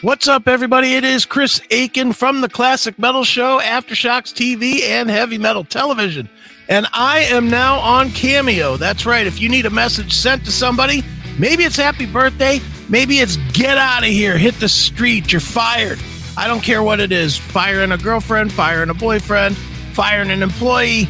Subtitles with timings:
[0.00, 0.94] What's up, everybody?
[0.94, 6.30] It is Chris Akin from the Classic Metal Show, Aftershocks TV, and Heavy Metal Television.
[6.68, 8.76] And I am now on Cameo.
[8.76, 9.26] That's right.
[9.26, 11.02] If you need a message sent to somebody,
[11.36, 15.98] maybe it's happy birthday, maybe it's get out of here, hit the street, you're fired.
[16.36, 19.56] I don't care what it is firing a girlfriend, firing a boyfriend,
[19.94, 21.08] firing an employee,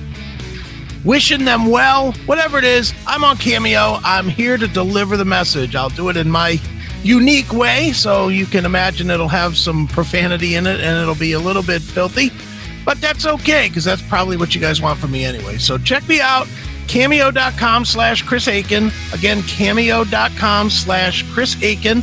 [1.05, 2.94] wishing them well, whatever it is.
[3.07, 3.99] I'm on Cameo.
[4.02, 5.77] I'm here to deliver the message.
[5.77, 6.58] I'll do it in my
[7.02, 7.93] unique way.
[7.93, 11.62] So you can imagine it'll have some profanity in it and it'll be a little
[11.62, 12.30] bit filthy.
[12.84, 15.58] But that's okay because that's probably what you guys want from me anyway.
[15.58, 16.48] So check me out.
[16.86, 18.90] Cameo.com slash Chris Akin.
[19.12, 22.02] Again, cameo.com slash Chris Akin.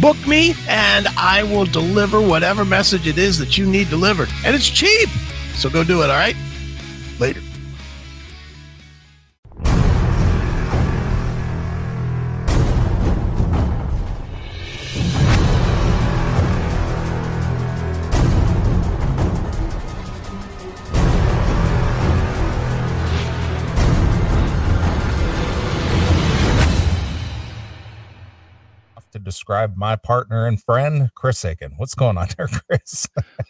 [0.00, 4.28] Book me and I will deliver whatever message it is that you need delivered.
[4.44, 5.08] And it's cheap.
[5.54, 6.10] So go do it.
[6.10, 6.36] All right.
[7.18, 7.40] Later.
[29.48, 31.72] Describe my partner and friend, Chris Akin.
[31.78, 33.06] What's going on there, Chris?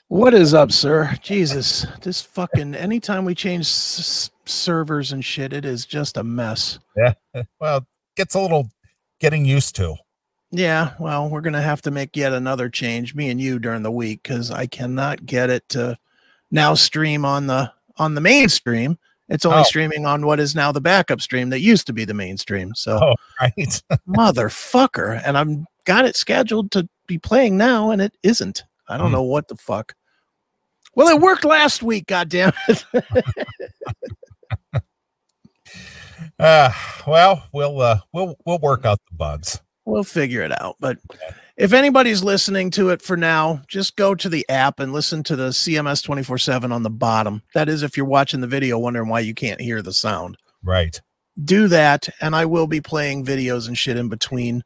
[0.06, 1.12] What is up, sir?
[1.22, 6.78] Jesus, this fucking anytime we change s- servers and shit, it is just a mess.
[6.96, 7.14] yeah.
[7.60, 7.84] Well,
[8.16, 8.70] gets a little
[9.18, 9.96] getting used to.
[10.52, 13.90] Yeah, well, we're gonna have to make yet another change, me and you, during the
[13.90, 15.98] week, because I cannot get it to
[16.52, 18.98] now stream on the on the mainstream.
[19.28, 19.64] It's only Oh.
[19.64, 22.72] streaming on what is now the backup stream that used to be the mainstream.
[22.76, 23.82] So Oh, right.
[24.08, 28.62] motherfucker, and I'm got it scheduled to be playing now, and it isn't.
[28.90, 29.14] I don't Hmm.
[29.14, 29.94] know what the fuck.
[30.94, 32.06] Well, it worked last week.
[32.06, 32.84] God damn it.
[36.38, 36.70] Uh,
[37.06, 39.60] well, we'll uh, we'll we'll work out the bugs.
[39.86, 40.76] We'll figure it out.
[40.80, 40.98] But
[41.56, 45.36] if anybody's listening to it for now, just go to the app and listen to
[45.36, 47.42] the CMS 24 7 on the bottom.
[47.54, 50.36] That is, if you're watching the video wondering why you can't hear the sound.
[50.62, 51.00] Right.
[51.42, 54.62] Do that, and I will be playing videos and shit in between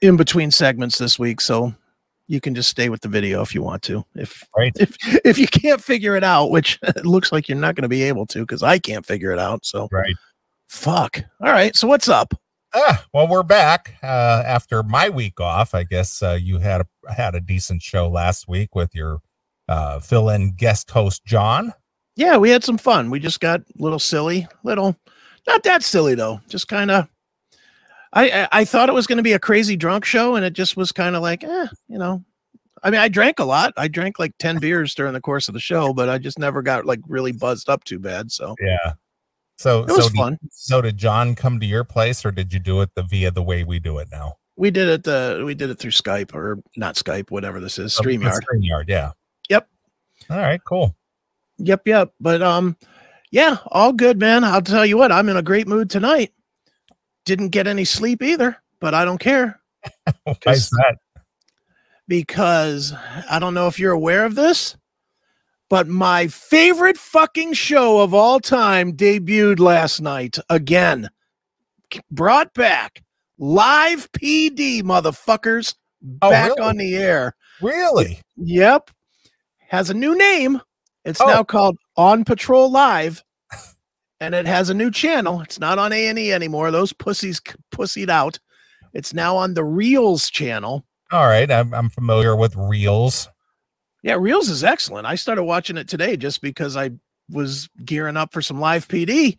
[0.00, 1.40] in between segments this week.
[1.40, 1.74] So
[2.26, 4.04] you can just stay with the video if you want to.
[4.14, 4.72] If Right.
[4.78, 7.88] if if you can't figure it out, which it looks like you're not going to
[7.88, 9.64] be able to because I can't figure it out.
[9.64, 10.14] So Right.
[10.68, 11.22] fuck.
[11.40, 11.74] All right.
[11.76, 12.34] So what's up?
[12.74, 15.74] Ah, well, we're back uh, after my week off.
[15.74, 19.20] I guess uh, you had a had a decent show last week with your
[19.68, 21.72] uh, fill-in guest host John.
[22.16, 23.08] yeah, we had some fun.
[23.10, 24.94] We just got a little silly, little,
[25.46, 26.40] not that silly though.
[26.48, 27.08] Just kind of.
[28.12, 30.76] I, I thought it was going to be a crazy drunk show, and it just
[30.76, 32.24] was kind of like, eh, you know.
[32.82, 33.72] I mean, I drank a lot.
[33.76, 36.62] I drank like ten beers during the course of the show, but I just never
[36.62, 38.30] got like really buzzed up too bad.
[38.30, 38.94] So Yeah.
[39.56, 40.38] So it was so did, fun.
[40.52, 43.42] so did John come to your place, or did you do it the via the
[43.42, 44.36] way we do it now?
[44.56, 45.08] We did it.
[45.08, 48.40] Uh, we did it through Skype or not Skype, whatever this is, Uh, Streamyard.
[48.40, 49.12] Streamyard, yeah.
[49.48, 49.68] Yep.
[50.30, 50.96] All right, cool.
[51.58, 52.12] Yep, yep.
[52.20, 52.76] But um,
[53.32, 54.44] yeah, all good, man.
[54.44, 56.32] I'll tell you what, I'm in a great mood tonight.
[57.28, 59.60] Didn't get any sleep either, but I don't care.
[60.04, 60.96] Why is Because- that?
[62.08, 62.94] because
[63.30, 64.78] I don't know if you're aware of this,
[65.68, 71.10] but my favorite fucking show of all time debuted last night again.
[72.10, 73.02] Brought back
[73.38, 75.74] live PD, motherfuckers,
[76.22, 76.62] Oh, back really?
[76.62, 77.34] on the air.
[77.60, 78.20] Really?
[78.38, 78.90] Yep.
[79.68, 80.62] Has a new name.
[81.04, 81.26] It's Oh.
[81.26, 83.22] now called On Patrol Live.
[84.20, 85.40] And it has a new channel.
[85.42, 86.70] It's not on A&E anymore.
[86.70, 87.40] Those pussies
[87.72, 88.38] pussied out.
[88.92, 90.84] It's now on the Reelz channel.
[91.12, 91.50] All right.
[91.50, 93.28] I'm, I'm familiar with Reelz.
[94.02, 95.06] Yeah, Reelz is excellent.
[95.06, 96.90] I started watching it today just because I
[97.30, 99.36] was gearing up for some live PD.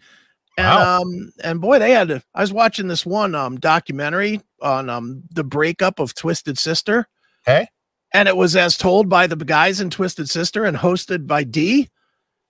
[0.58, 1.02] And Wow.
[1.02, 5.44] um and boy, they had I was watching this one um documentary on um the
[5.44, 7.08] breakup of Twisted Sister.
[7.48, 7.68] Okay.
[8.14, 11.90] And it was as told by the guys in Twisted Sister and hosted by Dee.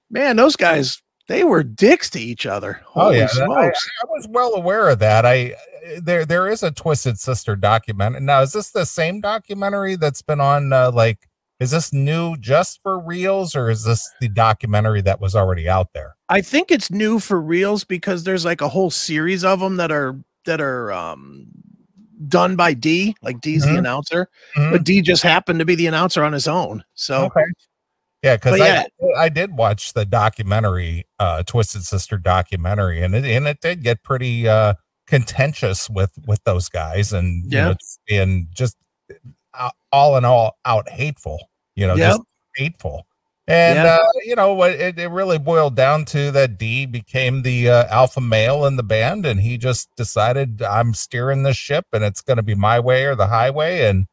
[0.10, 2.82] Man, those guys, they were dicks to each other.
[2.96, 3.68] Oh yeah, that- I.
[3.68, 5.26] I was well aware of that.
[5.26, 5.56] I
[6.02, 8.20] there there is a Twisted Sister documentary.
[8.22, 10.74] Now, is this the same documentary that's been on?
[10.74, 11.30] Uh, like,
[11.60, 15.94] is this new just for Reelz, or is this the documentary that was already out
[15.94, 16.16] there?
[16.30, 19.92] I think it's new for Reelz because there's like a whole series of them that
[19.92, 21.46] are that are um
[22.28, 23.78] done by Dee, like Dee's the Mhm.
[23.80, 24.72] announcer, Mhm.
[24.72, 26.84] but Dee just happened to be the announcer on his own.
[26.96, 27.44] So Okay.
[28.24, 28.84] Yeah, because yeah.
[29.16, 33.82] I I did watch the documentary, uh, Twisted Sister documentary, and it and it did
[33.84, 34.74] get pretty uh
[35.08, 37.66] contentious with with those guys, and you Yeah.
[37.70, 38.00] know, just
[38.52, 38.78] just
[39.54, 42.08] uh, all in all out hateful, you know, Yep.
[42.10, 42.22] just
[42.56, 43.08] hateful.
[43.48, 43.96] And Yeah.
[43.96, 44.72] uh, you know what?
[44.74, 48.84] It, it really boiled down to that Dee became the uh, alpha male in the
[48.84, 52.80] band, and he just decided I'm steering this ship, and it's going to be my
[52.80, 53.86] way or the highway.
[53.86, 54.06] And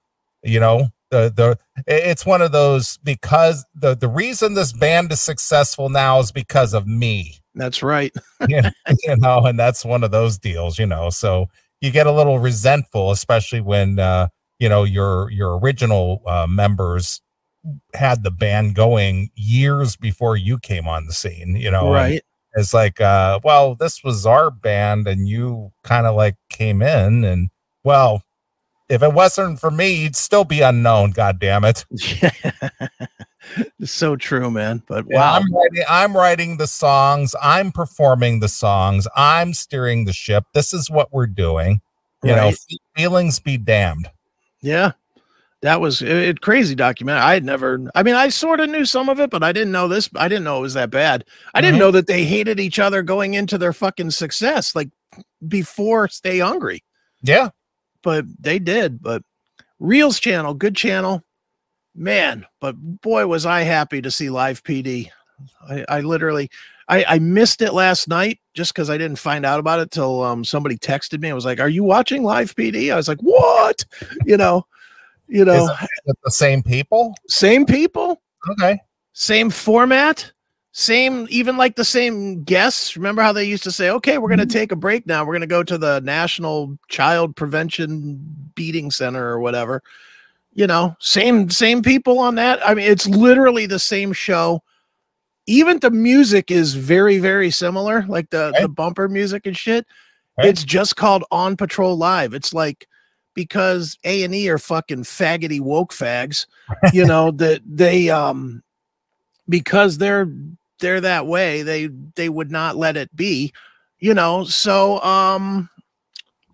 [0.42, 5.20] you know, the the it's one of those because the the reason this band is
[5.20, 8.12] successful now is because of me That's right.
[8.48, 8.70] you know,
[9.04, 11.48] you know and that's one of those deals you know so
[11.80, 17.20] you get a little resentful especially when uh you know your your original uh members
[17.94, 22.22] had the band going years before you came on the scene you know and right.
[22.54, 27.24] it's like uh well this was our band and you kind of like came in
[27.24, 27.48] and
[27.84, 28.22] well
[28.88, 31.84] if it wasn't for me you'd still be unknown god damn it
[33.84, 34.82] so true, man.
[34.88, 35.34] But wow.
[35.34, 40.72] I'm writing, I'm writing the songs i'm performing the songs i'm steering the ship this
[40.74, 41.80] is what we're doing
[42.24, 42.58] you know Right.
[42.58, 44.10] fe- feelings be damned
[44.60, 44.92] Yeah.
[45.62, 47.22] That was a it, crazy documentary.
[47.22, 49.72] I had never, I mean, I sort of knew some of it, but I didn't
[49.72, 50.08] know this.
[50.14, 51.24] I didn't know it was that bad.
[51.54, 51.80] I didn't Mhm.
[51.80, 54.90] know that they hated each other going into their fucking success, like
[55.48, 56.84] before Stay Hungry,
[57.22, 57.48] yeah
[58.06, 59.02] but they did.
[59.02, 59.22] But
[59.82, 61.24] Reelz channel, good channel,
[61.92, 62.46] man.
[62.60, 65.10] But boy, was I happy to see Live PD.
[65.68, 66.48] I, I literally,
[66.86, 70.22] I, I missed it last night just because I didn't find out about it till
[70.22, 71.30] um, somebody texted me.
[71.30, 73.84] I was like, "Are you watching Live PD?" I was like, "What?"
[74.24, 74.64] You know,
[75.26, 75.68] you know,
[76.06, 78.78] the same people same people, okay
[79.14, 80.30] same format,
[80.78, 82.98] same even like the same guests.
[82.98, 85.24] Remember how they used to say, "Okay, we're going to take a break now.
[85.24, 88.20] We're going to go to the National Child Prevention
[88.54, 89.82] Beating Center or whatever."
[90.52, 92.60] You know, same same people on that.
[92.62, 94.62] I mean, it's literally the same show.
[95.46, 98.60] Even the music is very very similar, like the Okay.
[98.60, 99.86] the bumper music and shit.
[100.38, 100.50] Okay.
[100.50, 102.34] It's just called On Patrol Live.
[102.34, 102.86] It's like
[103.32, 106.44] because A and E are fucking faggoty woke fags,
[106.92, 108.62] you know that they um
[109.48, 110.28] because they're
[110.80, 113.52] they're that way they they would not let it be,
[113.98, 114.44] you know.
[114.44, 115.68] So um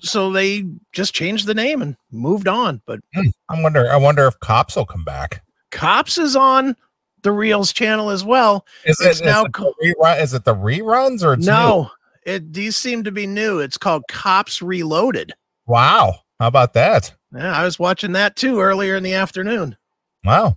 [0.00, 2.82] so they just changed the name and moved on.
[2.86, 6.76] But i wonder i wonder if cops will come back Cops is on
[7.22, 8.66] the Reelz channel as well.
[8.84, 11.46] is It's it, now is, it co- the rerun, is it the reruns or it's
[11.46, 11.52] new?
[11.52, 11.90] no,
[12.26, 13.58] it these seem to be new.
[13.60, 15.32] It's called Cops Reloaded.
[15.66, 19.76] wow how about that Yeah, I was watching that too earlier in the afternoon.
[20.24, 20.56] Wow.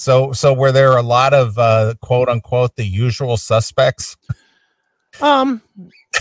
[0.00, 4.16] So so were there a lot of uh quote unquote the usual suspects?
[5.20, 5.60] Um,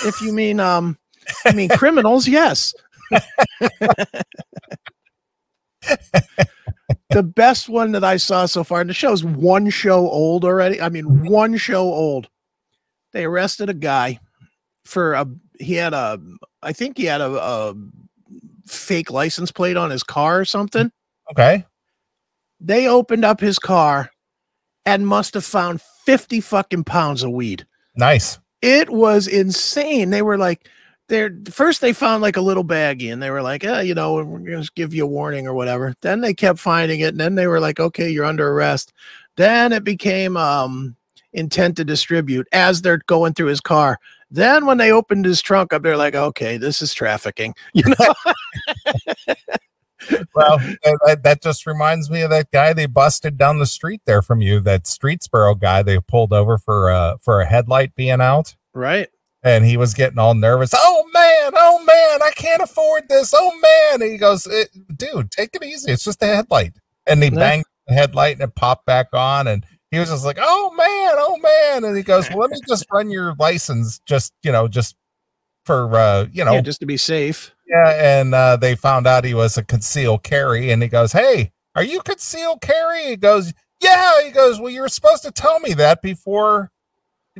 [0.03, 0.97] if you mean um,
[1.45, 2.73] I mean criminals, yes.
[7.09, 10.81] the best one that I saw so far, and the show's one show old already.
[10.81, 11.29] I mean, Mhm.
[11.29, 12.27] one show old.
[13.13, 14.19] They arrested a guy
[14.83, 15.25] for a
[15.57, 16.19] he had a
[16.61, 17.75] I think he had a, a
[18.67, 20.91] fake license plate on his car or something.
[21.31, 21.63] Okay.
[22.59, 24.09] They opened up his car
[24.85, 27.65] and must have found 50 fucking pounds of weed.
[27.95, 28.39] Nice.
[28.61, 30.09] it was insane.
[30.09, 30.67] They were like,
[31.07, 34.13] they're first they found like a little baggie and they were like, eh, you know,
[34.23, 35.95] we're gonna give you a warning or whatever.
[36.01, 38.93] Then they kept finding it, and then they were like, okay, you're under arrest.
[39.35, 40.95] Then it became um
[41.33, 43.97] intent to distribute as they're going through his car.
[44.31, 47.55] Then when they opened his trunk up, they're like, okay, this is trafficking.
[47.73, 48.13] You know,
[50.35, 54.21] Well, that- that, just reminds me of that guy they busted down the street there
[54.21, 58.55] from you, that Streetsboro guy they pulled over for uh for a headlight being out.
[58.73, 59.09] right?
[59.41, 60.71] And he was getting all nervous.
[60.75, 63.33] Oh man, oh man, I can't afford this.
[63.35, 64.01] Oh man.
[64.01, 64.65] And he goes, "Eh,
[64.97, 65.91] dude, take it easy.
[65.91, 66.73] It's just a headlight.
[67.07, 67.35] And he Yeah.
[67.39, 69.47] banged the headlight and it popped back on.
[69.47, 71.85] And he was just like, oh man, oh man.
[71.85, 74.95] And he goes, well, let me just run your license, just you know, just
[75.65, 77.55] for uh, you know, yeah, just to be safe.
[77.69, 78.19] Yeah.
[78.19, 81.83] And uh, they found out he was a concealed carry, and he goes, Hey, are
[81.83, 83.05] you concealed carry?
[83.07, 84.23] He goes, Yeah.
[84.23, 86.71] He goes, Well, you were supposed to tell me that before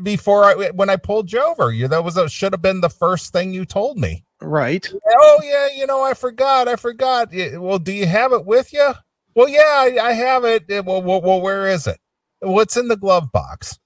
[0.02, 1.72] before I when I pulled you over.
[1.72, 4.24] You that was a, should have been the first thing you told me.
[4.42, 4.90] Right.
[5.20, 6.68] Oh yeah, you know, I forgot.
[6.68, 7.30] I forgot.
[7.34, 8.94] Well, do you have it with you?
[9.36, 10.66] Well, yeah, I, I have it.
[10.70, 12.00] Well, well, well, where is it?
[12.40, 13.78] What's in the glove box?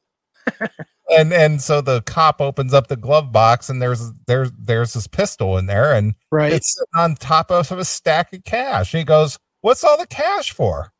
[1.12, 5.08] and and so the cop opens up the glove box, and there's there's there's this
[5.08, 6.54] pistol in there, and Right.
[6.54, 8.92] it's on top of a stack of cash.
[8.92, 10.92] He goes, "What's all the cash for?"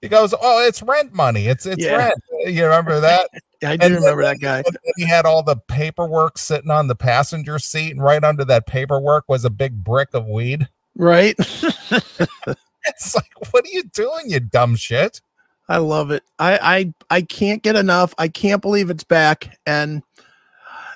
[0.00, 1.46] He goes, "Oh, it's rent money.
[1.46, 1.96] It's it's Yeah.
[1.96, 2.14] rent."
[2.44, 3.28] Uh, you remember that?
[3.64, 4.64] I do and- remember that guy.
[4.96, 9.24] He had all the paperwork sitting on the passenger seat, and right under that paperwork
[9.28, 10.68] was a big brick of weed.
[10.96, 11.36] Right.
[12.84, 15.20] It's like, what are you doing, you dumb shit?
[15.72, 16.22] I love it.
[16.38, 16.58] I
[17.10, 18.14] I I can't get enough.
[18.18, 20.02] I can't believe it's back and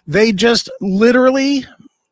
[0.06, 1.64] they just literally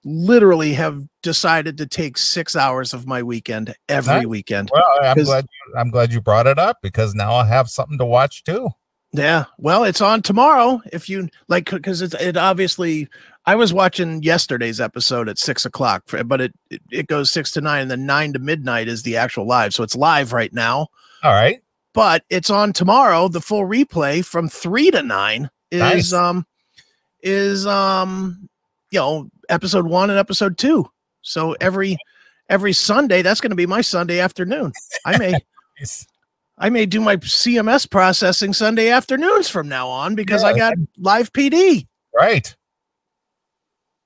[0.02, 4.26] literally have decided to take 6 hours of my weekend every Nice.
[4.26, 4.70] weekend.
[4.72, 7.98] Well, I'm glad you, I'm glad you brought it up because now I'll have something
[7.98, 8.70] to watch too.
[9.12, 9.44] Yeah.
[9.58, 13.08] Well, it's on tomorrow if you like cuz it's it obviously
[13.46, 17.60] I was watching yesterday's episode at six o'clock, but it, it it goes six to
[17.60, 19.74] nine, and then nine to midnight is the actual live.
[19.74, 20.88] So it's live right now,
[21.22, 21.60] All right.
[21.94, 23.28] But it's on tomorrow.
[23.28, 26.12] The full replay from three to nine is Nice.
[26.12, 26.46] um
[27.22, 28.48] is um
[28.90, 30.90] you know episode one and episode two.
[31.22, 31.96] So every
[32.50, 34.72] every Sunday, that's going to be my Sunday afternoon.
[35.06, 35.32] I may
[35.80, 36.06] Nice.
[36.58, 41.32] I may do my CMS processing Sunday afternoons from now on because I got live
[41.32, 41.86] PD.
[42.14, 42.54] Right.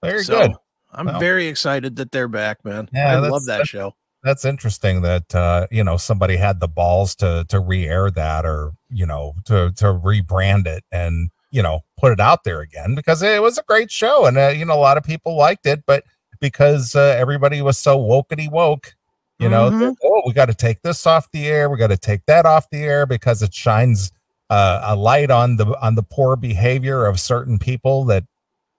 [0.02, 0.52] Very So, good.
[0.92, 1.21] I'm Well.
[1.21, 2.88] very excited that they're back, man.
[2.95, 3.95] Yeah, I love that show.
[4.25, 8.72] That's interesting that uh, you know somebody had the balls to to re-air that or
[8.90, 13.22] you know to to rebrand it and you know put it out there again because
[13.22, 15.84] it was a great show and uh, you know a lot of people liked it
[15.87, 16.02] but
[16.40, 18.94] because uh, everybody was so wokety woke
[19.38, 19.94] you know Mhm.
[20.04, 22.68] oh we got to take this off the air we got to take that off
[22.70, 24.10] the air because it shines
[24.50, 28.25] uh, a light on the on the poor behavior of certain people that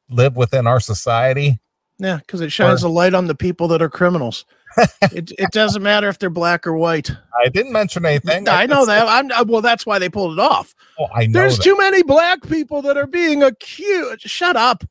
[0.10, 1.60] live within our society
[1.98, 4.46] Yeah, because it shines a light on the people that are criminals.
[5.12, 7.10] It it doesn't matter if they're black or white.
[7.40, 9.08] i didn't mention anything I know that.
[9.08, 9.62] I'm uh, well.
[9.62, 10.74] That's why they pulled it off.
[11.00, 11.64] oh, i know There's that.
[11.64, 14.22] too many black people that are being accused.
[14.22, 14.84] Shut up.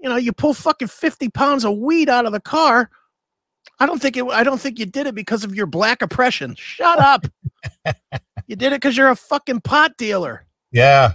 [0.00, 2.90] You know, you pull fucking fifty pounds of weed out of the car.
[3.78, 4.24] I don't think it.
[4.24, 6.54] I don't think you did it because of your black oppression.
[6.56, 7.26] Shut up.
[8.46, 10.46] you did it because you're a fucking pot dealer.
[10.72, 11.14] yeah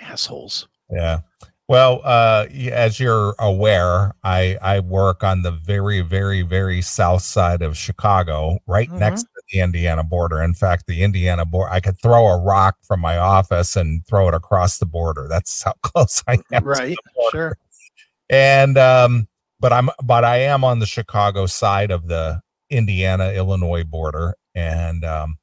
[0.00, 0.68] Assholes.
[0.90, 1.20] Yeah.
[1.70, 7.62] Well, uh, as you're aware, I I work on the very, very, very south side
[7.62, 8.98] of Chicago, right Mhm.
[8.98, 10.42] next to the Indiana border.
[10.42, 14.26] In fact, the Indiana border, I could throw a rock from my office and throw
[14.26, 15.28] it across the border.
[15.30, 16.64] That's how close I am.
[16.64, 16.96] Right.
[17.30, 17.56] Sure.
[18.30, 19.28] And um,
[19.60, 25.04] but I'm but I am on the Chicago side of the Indiana Illinois border, and
[25.04, 25.38] um,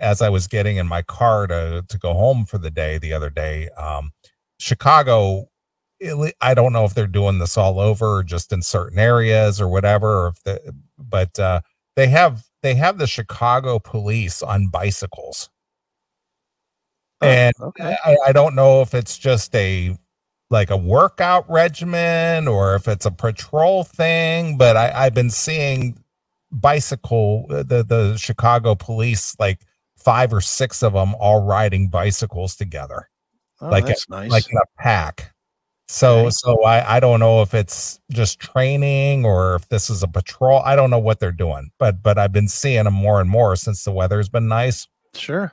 [0.00, 3.12] as I was getting in my car to to go home for the day the
[3.12, 4.12] other day, um,
[4.58, 5.48] Chicago.
[6.42, 9.68] I don't know if they're doing this all over or just in certain areas or
[9.68, 11.62] whatever, or if the, but uh,
[11.96, 15.48] they have they have the Chicago police on bicycles.
[17.22, 17.96] Oh, And okay.
[18.04, 19.96] I, I don't know if it's just a
[20.50, 25.98] like a workout regimen or if it's a patrol thing, but I, I've been seeing
[26.52, 29.60] bicycle uh, the the Chicago police like
[29.96, 33.08] five or six of them all riding bicycles together
[33.60, 34.30] Oh, like that's nice.
[34.30, 35.32] like in a pack.
[35.88, 40.08] So so I I don't know if it's just training or if this is a
[40.08, 40.60] patrol.
[40.64, 43.54] I don't know what they're doing, but but I've been seeing them more and more
[43.56, 44.88] since the weather's been nice.
[45.14, 45.52] sure.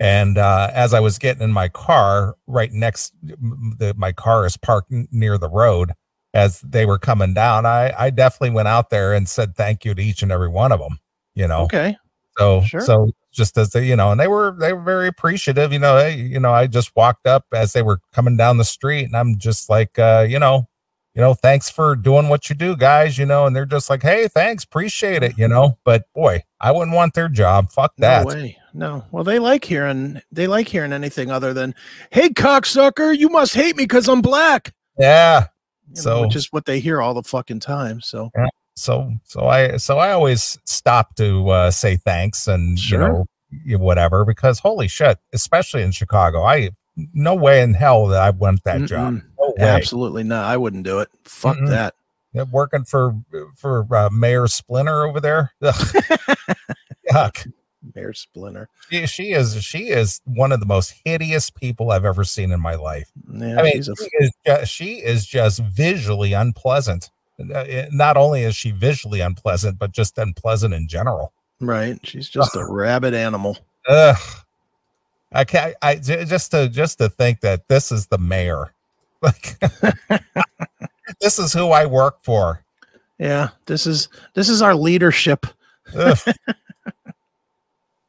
[0.00, 4.56] And uh, as I was getting in my car, right next, the, my car is
[4.56, 5.92] parked near the road.
[6.34, 9.94] As they were coming down, I I definitely went out there and said thank you
[9.94, 10.98] to each and every one of them.
[11.34, 11.96] You know, Okay.
[12.38, 12.82] so Sure.
[12.82, 15.72] so just as they, you know, and they were they were very appreciative.
[15.72, 18.64] You know, hey, you know, I just walked up as they were coming down the
[18.66, 20.68] street, and I'm just like, uh, you know,
[21.14, 23.16] you know, thanks for doing what you do, guys.
[23.16, 25.38] You know, and they're just like, hey, thanks, appreciate it.
[25.38, 27.70] You know, but boy, I wouldn't want their job.
[27.70, 28.26] Fuck that.
[28.26, 28.58] No way.
[28.74, 29.04] No.
[29.10, 31.74] Well, they like hearing they like hearing anything other than,
[32.10, 35.46] "Hey, cocksucker, you must hate me because I'm black." Yeah.
[35.88, 38.00] You know, So- which is what they hear all the fucking time.
[38.02, 38.30] So
[38.78, 43.26] so so i so i always stop to uh say thanks and Sure.
[43.64, 46.70] you know whatever because holy shit especially in chicago i
[47.14, 49.22] no way in hell that i want that job Mm-mm.
[49.38, 50.44] no absolutely not.
[50.44, 51.08] I wouldn't do it.
[51.24, 51.68] Fuck Mm-mm.
[51.68, 51.94] that.
[52.32, 53.14] Yeah, working for
[53.56, 55.52] for uh, mayor splinter over there.
[55.62, 57.52] Yuck.
[57.94, 58.68] Mayor Splinter.
[58.90, 62.60] She, she is she is one of the most hideous people i've ever seen in
[62.60, 68.16] my life Yeah, i mean a, she is, just, she is just visually unpleasant not
[68.16, 71.98] only is she visually unpleasant but just unpleasant in general right.
[72.04, 73.58] She's just a rabid animal.
[73.88, 74.16] Ugh.
[75.32, 75.74] I can't.
[75.82, 78.72] I just to just to think that this is the mayor.
[79.20, 79.58] Like,
[81.20, 82.62] this is who I work for.
[83.18, 85.44] Yeah, this is this is our leadership.
[85.96, 86.16] Ugh.
[86.26, 86.34] Ugh.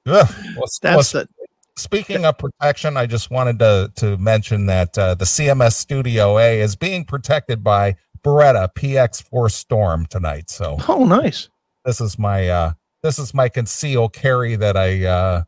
[0.06, 0.24] Well,
[0.64, 1.28] s- well, That's the
[1.76, 6.62] speaking of protection, I just wanted to to mention that uh, the CMS Studio A
[6.62, 10.50] is being protected by Beretta PX4 Storm tonight.
[10.50, 11.50] So oh nice.
[11.86, 12.74] this is my uh,
[13.04, 15.44] this is my conceal carry that I uh,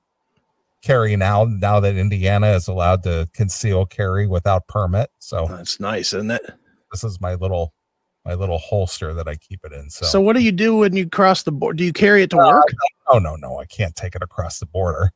[0.82, 1.46] carry now.
[1.46, 6.42] Now that Indiana is allowed to conceal carry without permit, so That's nice, isn't it?
[6.92, 7.74] this is my little
[8.26, 9.90] my little holster that I keep it in.
[9.90, 11.78] So, So, what do you do when you cross the board?
[11.78, 12.68] Do you carry it to Uh, work?
[13.08, 15.12] oh no, no, I can't take it across the border.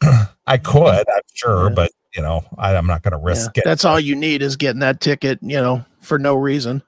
[0.46, 1.74] I could, I'm sure, Yeah.
[1.74, 3.64] but you know, I, I'm not going to Yeah, risk it.
[3.64, 6.82] that's all you need is getting that ticket, you know, for no reason.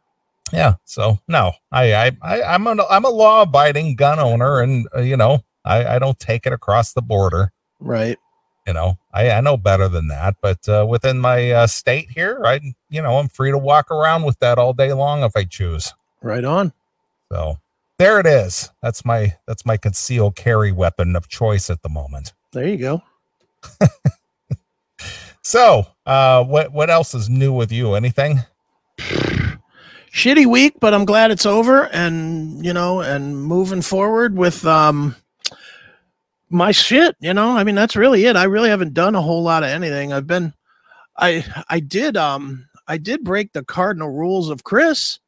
[0.52, 0.74] Yeah.
[0.84, 5.00] So no, I, I, I I'm a, I'm a law abiding gun owner, and uh,
[5.00, 7.52] you know, I, I don't take it across the border.
[7.80, 8.18] Right.
[8.66, 12.42] You know, I, I know better than that, but uh, within my uh, state here,
[12.44, 15.44] I, you know, I'm free to walk around with that all day long if I
[15.44, 15.92] choose.
[16.22, 16.72] Right on.
[17.32, 17.58] So
[17.98, 18.70] there it is.
[18.82, 22.32] That's my that's my concealed carry weapon of choice at the moment.
[22.52, 23.02] There you go.
[25.48, 27.94] So, uh, what what else is new with you?
[27.94, 28.40] Anything?
[28.98, 35.16] Shitty week, but I'm glad it's over, and you know, and moving forward with um
[36.50, 37.16] my shit.
[37.20, 38.36] You know, I mean, that's really it.
[38.36, 40.12] I really haven't done a whole lot of anything.
[40.12, 40.52] I've been,
[41.16, 45.18] I I did um I did break the cardinal rules of Chris,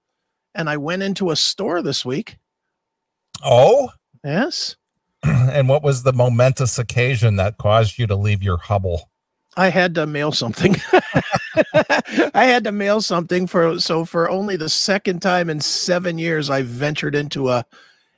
[0.55, 2.37] and I went into a store this week.
[3.43, 3.89] Oh,
[4.23, 4.77] Yes.
[5.23, 9.10] and what was the momentous occasion that caused you to leave your hubble?
[9.61, 10.75] I had to mail something.
[12.35, 16.49] I had to mail something for so for only the second time in 7 years
[16.49, 17.65] I ventured into a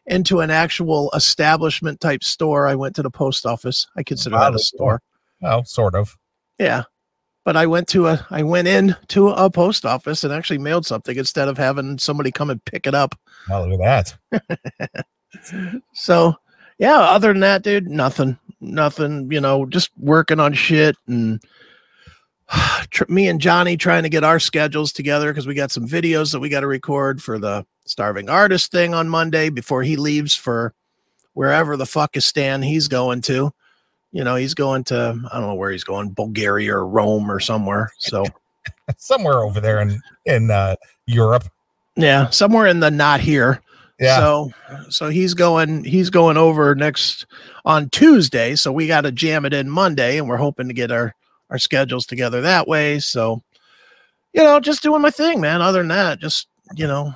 [0.07, 2.69] into an actual establishment type store.
[2.69, 3.89] I went to the post office.
[3.97, 5.03] I consider that a store.
[5.41, 6.17] Well, sort of.
[6.59, 6.85] Yeah.
[7.45, 10.87] But I went to a I went in to a post office and actually mailed
[10.87, 13.19] something instead of having somebody come and pick it up.
[13.49, 15.05] Well, look at that.
[15.95, 16.37] So,
[16.79, 18.39] yeah, other than that, dude, nothing.
[18.63, 21.43] Nothing, you know, just working on shit and
[23.09, 26.41] me and Johnny trying to get our schedules together because we got some videos that
[26.41, 30.73] we got to record for the starving artist thing on Monday before he leaves for
[31.35, 33.53] wherever the fuck is Stan he's going to.
[34.13, 37.41] You know, he's going to I don't know where he's going, Bulgaria or Rome or
[37.41, 37.91] somewhere.
[37.99, 38.25] So
[38.97, 40.77] Somewhere over there in in uh,
[41.07, 41.45] Europe.
[41.97, 43.61] yeah, somewhere in the not here.
[44.03, 44.19] Yeah.
[44.19, 44.53] So
[44.89, 47.27] so he's going he's going over next
[47.65, 48.57] on Tuesday.
[48.57, 51.15] So we got to jam it in Monday, and we're hoping to get our
[51.51, 52.99] our schedules together that way.
[52.99, 53.43] So
[54.33, 55.63] you know, just doing my thing, man.
[55.63, 57.15] Other than that, just you know,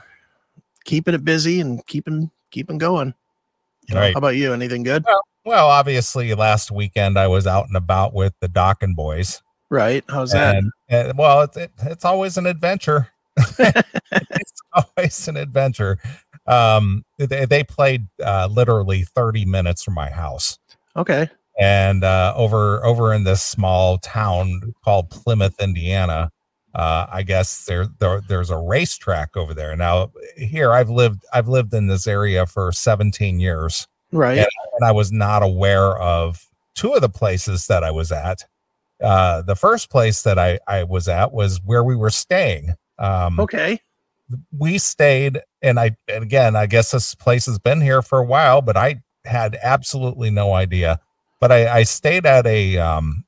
[0.84, 3.14] keeping it busy and keeping keeping going.
[3.88, 4.14] You know, Right.
[4.14, 4.52] How about you?
[4.52, 5.04] Anything good?
[5.44, 9.42] Well, obviously, last weekend I was out and about with the Dokken boys.
[9.70, 10.04] Right?
[10.08, 10.56] How's that?
[10.56, 13.08] And, and well, it's it, it's always an adventure.
[13.58, 15.98] it's always an adventure.
[16.48, 20.58] Um, they, they played uh, literally 30 minutes from my house,
[20.96, 21.28] Okay.
[21.58, 26.30] and uh, over over in this small town called Plymouth, Indiana.
[26.74, 29.74] Uh, I guess there, there there's a racetrack over there.
[29.76, 34.36] Now here I've lived I've lived in this area for 17 years Right.
[34.36, 34.46] Yeah.
[34.78, 38.44] and I was not aware of two of the places that I was at.
[39.02, 42.74] Uh, the first place that I, I was at was where we were staying.
[42.98, 43.80] Um, Okay.
[44.56, 48.24] We stayed, and I, and again, I guess this place has been here for a
[48.24, 51.00] while, but I had absolutely no idea.
[51.40, 53.24] But I, I stayed at a, um,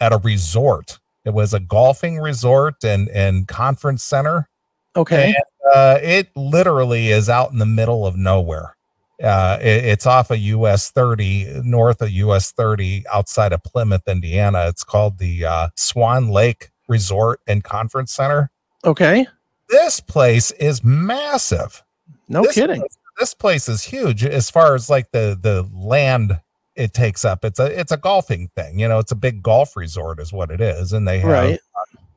[0.00, 0.98] at a resort.
[1.24, 4.48] It was a golfing resort and, and conference center
[4.96, 5.34] Okay.
[5.74, 8.74] uh, it literally is out in the middle of nowhere.
[9.22, 14.66] Uh, it- it's off of US 30, north of US 30, outside of Plymouth, Indiana.
[14.68, 18.50] It's called the uh, Swan Lake Resort and Conference Center.
[18.84, 19.26] Okay.
[19.68, 21.82] This place is massive.
[22.28, 22.80] No This kidding.
[22.80, 26.40] place- this place is huge as far as like the the land
[26.76, 27.44] it takes up.
[27.44, 28.78] It's a it's a golfing thing.
[28.78, 31.60] You know, it's a big golf resort, is what it is, and they have Right.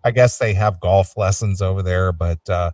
[0.04, 2.72] I guess they have golf lessons over there, but uh,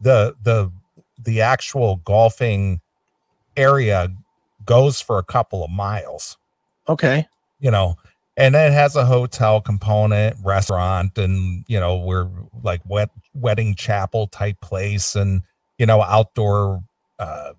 [0.00, 0.70] the the
[1.18, 2.80] the actual golfing
[3.56, 4.12] area
[4.64, 6.36] goes for a couple of miles,
[6.88, 7.26] Okay.
[7.60, 7.96] you know,
[8.36, 12.28] and it has a hotel component, restaurant, and you know we're
[12.62, 15.42] like wet wedding chapel type place, and
[15.78, 16.82] you know outdoor,
[17.18, 17.52] uh,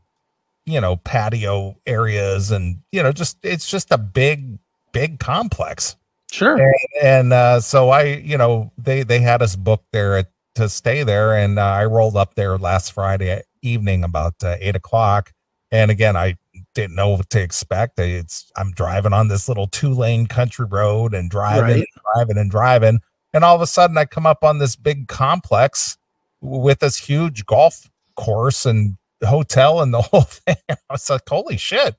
[0.66, 4.60] you know patio areas, and you know just it's just a big
[4.92, 5.96] big complex
[6.32, 6.74] Sure.
[7.02, 11.04] and uh, so I, you know, they they had us booked there at, to stay
[11.04, 15.32] there, and uh, I rolled up there last Friday evening about uh, eight o'clock.
[15.76, 16.36] And again, I
[16.74, 18.00] didn't know what to expect.
[18.00, 21.76] It's I'm driving on this little two lane country road and driving, Right.
[21.76, 23.00] and driving, and driving,
[23.34, 25.98] and all of a sudden I come up on this big complex
[26.42, 30.56] with this huge golf course and hotel and the whole thing.
[30.70, 31.96] I was like, holy shit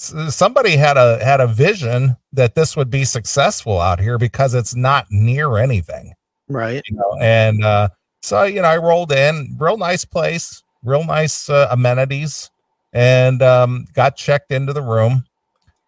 [0.00, 4.76] somebody had a had a vision that this would be successful out here because it's
[4.76, 6.12] not near anything
[6.48, 6.80] Right.
[6.88, 7.88] you know and uh
[8.22, 12.48] so you know i rolled in real nice place real nice uh, amenities
[12.92, 15.24] and um got checked into the room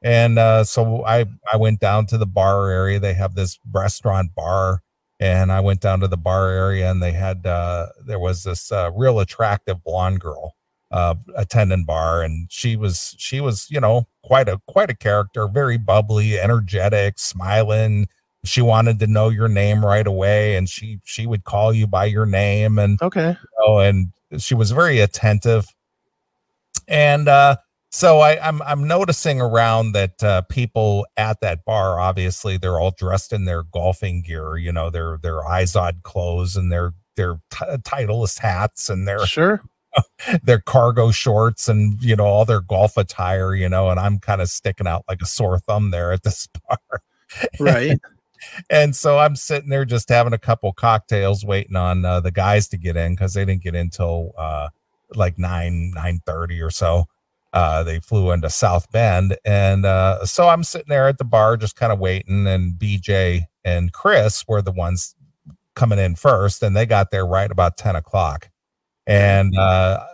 [0.02, 4.34] and uh so i i went down to the bar area they have this restaurant
[4.34, 4.82] bar
[5.20, 8.70] and i went down to the bar area and they had uh there was this
[8.72, 10.54] uh, real attractive blonde girl
[10.90, 15.46] uh attendant bar and she was she was you know quite a quite a character
[15.48, 18.08] very bubbly energetic smiling
[18.44, 22.04] she wanted to know your name right away and she she would call you by
[22.06, 23.36] your name and Okay.
[23.66, 25.66] know, and she was very attentive.
[26.90, 27.56] And uh,
[27.90, 32.90] so I, I'm I'm noticing around that uh, people at that bar, obviously, they're all
[32.90, 34.56] dressed in their golfing gear.
[34.58, 39.62] You know, their their Izod clothes and their their t- Titleist hats and their Sure.
[40.44, 43.54] their cargo shorts and you know all their golf attire.
[43.54, 46.48] You know, and I'm kind of sticking out like a sore thumb there at this
[46.68, 47.02] bar.
[47.60, 47.98] Right.
[48.70, 52.68] and so I'm sitting there just having a couple cocktails, waiting on uh, the guys
[52.68, 54.68] to get in because they didn't get in till uh,
[55.14, 57.06] like nine nine thirty or so.
[57.52, 61.56] Uh, they flew into South Bend, and uh, so I'm sitting there at the bar,
[61.56, 62.46] just kind of waiting.
[62.46, 65.14] And BJ and Chris were the ones
[65.74, 68.50] coming in first, and they got there right about ten o'clock.
[69.06, 70.06] And uh,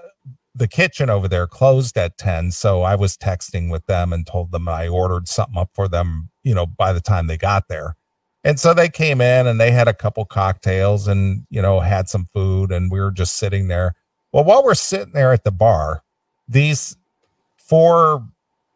[0.57, 4.51] the kitchen over there closed at 10 so i was texting with them and told
[4.53, 7.95] them i ordered something up for them you know by the time they got there
[8.43, 12.09] and so they came in and they had a couple cocktails and you know had
[12.09, 13.95] some food and we were just sitting there
[14.37, 16.03] well while we're sitting there at the bar
[16.47, 16.97] these
[17.57, 18.23] four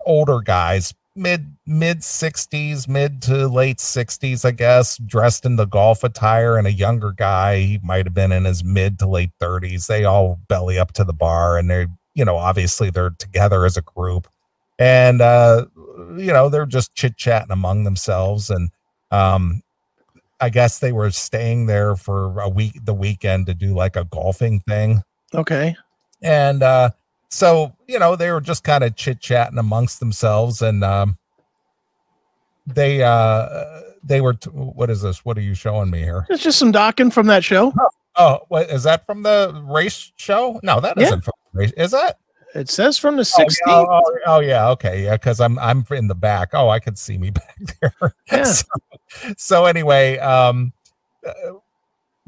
[0.06, 6.02] older guys mid mid 60s mid to late 60s i guess dressed in the golf
[6.02, 9.86] attire and a younger guy he might have been in his mid to late 30s
[9.86, 13.76] they all belly up to the bar and they're you know obviously they're together as
[13.76, 14.28] a group.
[14.78, 15.66] And uh
[16.16, 18.70] you know they're just chit-chatting among themselves and
[19.10, 19.62] um
[20.40, 24.04] i guess they were staying there for a week the weekend to do like a
[24.04, 25.02] golfing thing
[25.34, 25.76] Okay.
[26.22, 26.90] and uh
[27.28, 31.16] so you know they were just kind of chit chatting amongst themselves and um
[32.66, 36.42] they uh they were t- what is this what are you showing me here It's
[36.42, 37.72] just some Dokken from that show.
[38.16, 41.06] oh what is that from the race show no that Yeah.
[41.06, 42.18] isn't from the race is that
[42.54, 43.56] It says from the oh, 16th.
[43.66, 46.98] yeah, oh, oh, yeah okay yeah because i'm i'm in the back oh i could
[46.98, 48.42] see me back there Yeah.
[48.44, 48.64] so,
[49.36, 50.72] so anyway um
[51.26, 51.32] uh,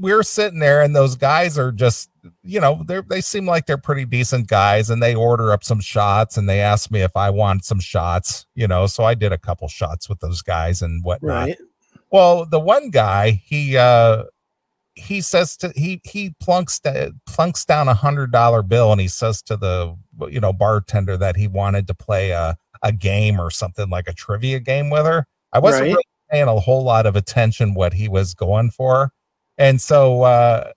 [0.03, 2.11] we're sitting there and those guys are just
[2.43, 5.81] you know they they seem like they're pretty decent guys and they order up some
[5.81, 9.33] shots and they ask me if i want some shots you know so i did
[9.33, 11.57] a couple shots with those guys and whatnot Right.
[12.11, 14.25] well the one guy he uh
[14.95, 16.81] he says to he he plunks
[17.27, 19.97] plunks down a hundred dollar bill and he says to the
[20.29, 24.13] you know bartender that he wanted to play a a game or something like a
[24.13, 25.89] trivia game with her i wasn't Right.
[25.93, 29.13] really paying a whole lot of attention what he was going for
[29.59, 30.73] and so uh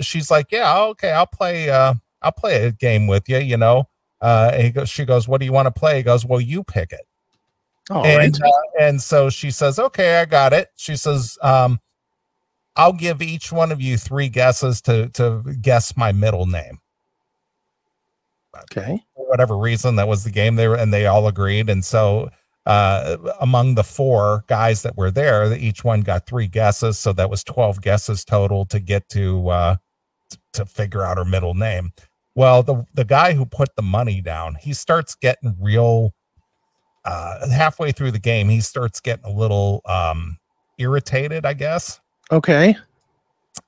[0.00, 3.88] she's like yeah okay i'll play uh i'll play a game with you you know.
[4.20, 5.98] Uh and he goes she goes what do you want to play?
[5.98, 7.06] He goes well you pick it.
[7.90, 8.20] All right.
[8.20, 8.50] and uh,
[8.80, 10.68] and so she says okay i got it.
[10.76, 11.78] She says um
[12.76, 16.78] i'll give each one of you three guesses to to guess my middle name.
[18.72, 19.00] Okay.
[19.14, 21.70] for whatever reason that was the game they were and they all agreed.
[21.70, 22.28] And so
[22.68, 26.98] uh among the four guys that were there each one got three guesses.
[26.98, 29.76] So that was 12 guesses total to get to uh
[30.52, 31.92] to figure out her middle name.
[32.36, 36.14] Well the the guy who put the money down he starts getting real
[37.04, 40.36] uh halfway through the game he starts getting a little um
[40.78, 42.00] irritated i guess.
[42.30, 42.76] Okay.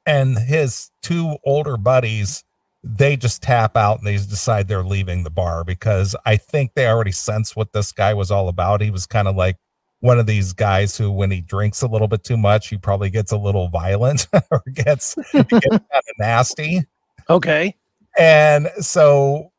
[0.07, 2.45] and his two older buddies
[2.83, 6.87] they just tap out and they decide they're leaving the bar because i think they
[6.87, 9.57] already sense what this guy was all about he was kind of like
[10.01, 13.11] one of these guys who when he drinks a little bit too much he probably
[13.11, 16.81] gets a little violent or gets, gets kind of nasty
[17.29, 17.77] Okay.
[18.19, 19.53] and so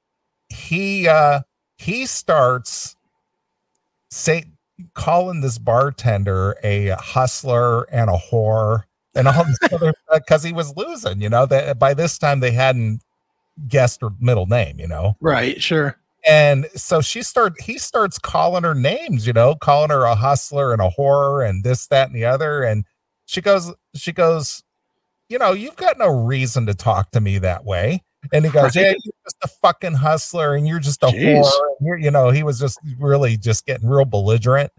[0.50, 1.42] he uh
[1.78, 2.96] he starts
[4.10, 4.44] say
[4.96, 10.76] calling this bartender a hustler and a whore and all this other because he was
[10.76, 13.00] losing you know that by this time they hadn't
[13.68, 15.62] guessed her middle name you know Right.
[15.62, 15.98] Sure.
[16.26, 20.72] and so she start he starts calling her names you know calling her a hustler
[20.74, 22.86] and a whore and this that and the other and
[23.26, 24.64] she goes she goes
[25.30, 28.76] you know you've got no reason to talk to me that way and he goes
[28.76, 28.88] Right.
[28.88, 31.50] yeah you're just a fucking hustler and you're just a Jeez.
[31.82, 34.72] whore you know he was just really just getting real belligerent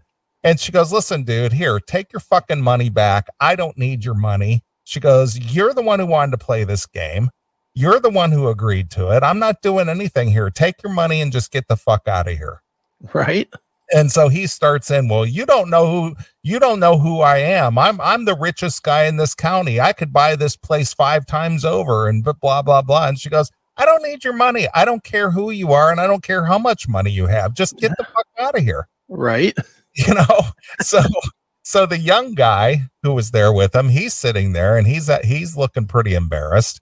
[0.43, 4.13] and she goes listen dude here take your fucking money back i don't need your
[4.15, 7.29] money she goes you're the one who wanted to play this game
[7.73, 9.23] you're the one who agreed to it.
[9.23, 10.49] I'm not doing anything here.
[10.49, 12.61] Take your money and just get the fuck out of here.
[13.13, 13.49] Right.
[13.93, 17.37] And so he starts in, well, you don't know who you don't know who I
[17.37, 17.77] am.
[17.77, 19.79] I'm I'm the richest guy in this county.
[19.79, 23.07] I could buy this place five times over and blah blah blah blah.
[23.07, 24.67] And she goes, I don't need your money.
[24.73, 27.53] I don't care who you are and I don't care how much money you have.
[27.53, 28.87] Just get the fuck out of here.
[29.09, 29.57] Right.
[29.95, 30.39] You know?
[30.81, 31.01] So
[31.61, 35.23] so the young guy who was there with him, he's sitting there and he's at,
[35.23, 36.81] he's looking pretty embarrassed.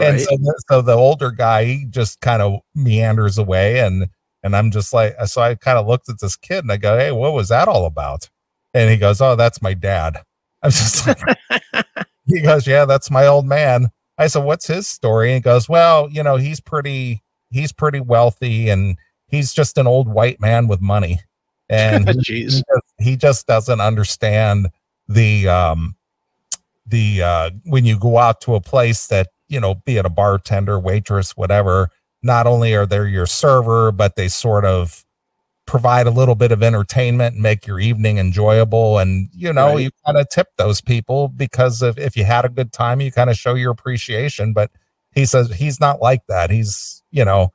[0.00, 4.08] And so, the, so the older guy, he just kind of meanders away, and
[4.42, 6.98] and I'm just like, so I kind of looked at this kid and I go,
[6.98, 8.28] hey, what was that all about?
[8.74, 10.16] And he goes, oh, that's my dad.
[10.62, 11.18] I'm just like,
[12.26, 13.88] he goes, yeah, that's my old man.
[14.18, 15.30] I said, what's his story?
[15.30, 18.96] And he goes, well, you know, he's pretty, he's pretty wealthy, and
[19.28, 21.20] he's just an old white man with money,
[21.68, 22.64] and he just,
[22.98, 24.68] he just doesn't understand
[25.08, 25.96] the um
[26.86, 30.10] the uh when you go out to a place that you know be it a
[30.10, 31.90] bartender waitress whatever
[32.22, 35.04] not only are they your server but they sort of
[35.66, 38.98] provide a little bit of entertainment and make your evening enjoyable.
[38.98, 39.84] And you know Right.
[39.84, 43.12] you kind of tip those people because of if you had a good time you
[43.12, 44.52] kind of show your appreciation.
[44.52, 44.72] But
[45.12, 46.50] he says he's not like that.
[46.50, 47.52] He's you know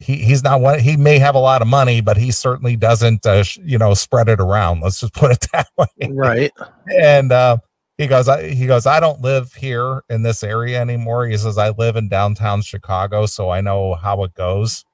[0.00, 3.24] he, he's not one he may have a lot of money but he certainly doesn't
[3.26, 4.80] uh, sh- you know spread it around.
[4.82, 5.86] Let's just put it that way.
[6.10, 6.52] Right.
[7.00, 7.56] and uh,
[8.00, 11.26] he goes, I, he goes, I don't live here in this area anymore.
[11.26, 14.84] He says, I live in downtown Chicago, so I know how it goes.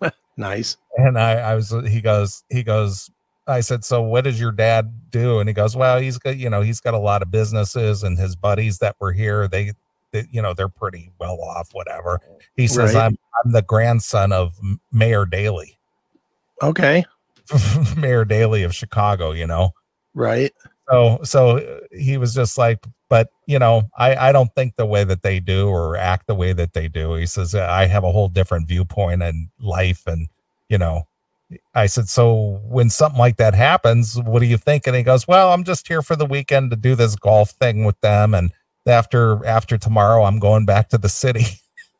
[0.38, 0.78] Nice.
[0.96, 3.10] And I, I was, he goes, he goes,
[3.46, 5.40] I said, so what does your dad do?
[5.40, 8.18] And he goes, well, he's got, you know, he's got a lot of businesses, and
[8.18, 9.72] his buddies that were here, they,
[10.10, 12.18] they you know, they're pretty well off, whatever.
[12.56, 13.04] He says, Right.
[13.04, 14.58] I'm, I'm the grandson of
[14.90, 15.78] Mayor Daley,
[16.62, 17.04] Okay.
[17.96, 19.74] Mayor Daley of Chicago, you know.
[20.14, 20.52] Right.
[20.92, 24.86] So so uh, he was just like but you know i i don't think the
[24.86, 27.14] way that they do or act the way that they do.
[27.14, 30.28] He says i have a whole different viewpoint in life and
[30.68, 31.06] you know.
[31.74, 34.86] I said so when something like that happens what do you think?
[34.86, 37.84] And he goes well i'm just here for the weekend to do this golf thing
[37.84, 38.52] with them and
[38.86, 41.44] after after tomorrow i'm going back to the city.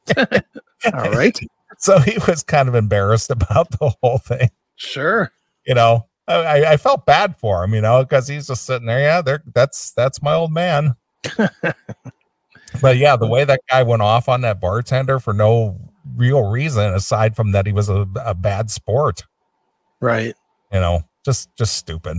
[0.16, 1.38] All right.
[1.78, 4.50] so he was kind of embarrassed about the whole thing.
[4.76, 5.30] Sure.
[5.66, 6.06] you know
[6.40, 9.00] I, I felt bad for him, you know, because he's just sitting there.
[9.00, 9.42] Yeah, there.
[9.54, 10.94] That's that's my old man.
[12.80, 15.78] but yeah, the way that guy went off on that bartender for no
[16.16, 19.24] real reason aside from that he was a, a bad sport,
[20.00, 20.34] Right.
[20.72, 22.18] you know, just just stupid.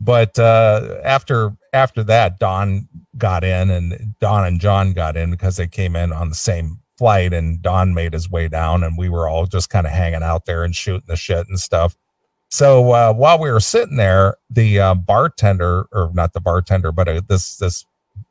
[0.00, 5.56] But uh, after after that, Don got in, and Don and John got in because
[5.56, 9.08] they came in on the same flight, and Don made his way down, and we
[9.08, 11.96] were all just kind of hanging out there and shooting the shit and stuff.
[12.54, 17.08] So uh, while we were sitting there, the uh, bartender, or not the bartender, but
[17.08, 17.84] uh, this this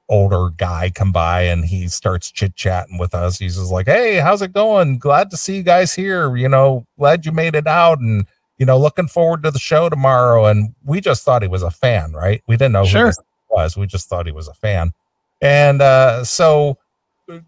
[0.07, 3.37] older guy come by and he starts chit chatting with us.
[3.37, 4.97] He's just like, "Hey, how's it going?
[4.97, 6.37] Glad to see you guys here.
[6.37, 8.25] You know, glad you made it out, and
[8.57, 11.69] you know, looking forward to the show tomorrow." And we just thought he was a
[11.69, 12.41] fan, right?
[12.47, 13.01] We didn't know Sure.
[13.01, 13.75] who this was.
[13.75, 14.93] We just thought he was a fan.
[15.41, 16.77] And uh, so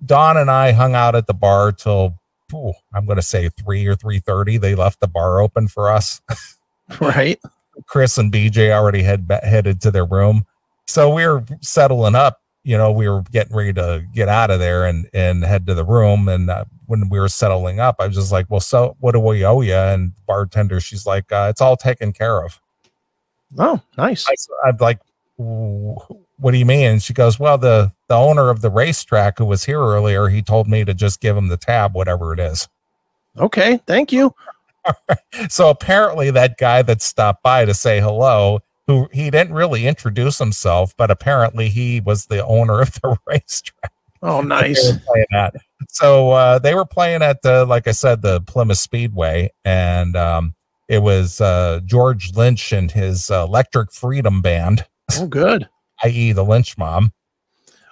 [0.05, 2.19] Don and I hung out at the bar till
[2.53, 4.57] ooh, I'm going to say three or three thirty.
[4.57, 6.19] They left the bar open for us.
[7.01, 7.39] Right.
[7.87, 10.45] Chris and BJ already had headed to their room.
[10.87, 12.41] So we were settling up.
[12.63, 15.75] You know, we were getting ready to get out of there and and head to
[15.75, 16.27] the room.
[16.27, 19.19] And uh, when we were settling up, I was just like, "Well, so what do
[19.19, 22.59] we owe you?" And bartender, she's like, uh, "It's all taken care of."
[23.57, 24.25] Oh, nice.
[24.27, 24.99] I, am like,
[25.35, 29.45] "What do you mean?" And she goes, "Well, the the owner of the racetrack who
[29.45, 32.67] was here earlier, he told me to just give him the tab, whatever it is."
[33.37, 33.79] Okay.
[33.85, 34.33] Thank you.
[35.49, 40.37] so apparently that guy that stopped by to say hello who he didn't really introduce
[40.37, 44.93] himself but apparently he was the owner of the racetrack Oh, nice.
[45.89, 50.55] so uh, they were playing at the like i said the plymouth speedway and um,
[50.87, 54.85] it was uh, george lynch and his uh, electric freedom band
[55.17, 55.67] Oh, good.
[56.03, 57.11] i.e the Lynch Mob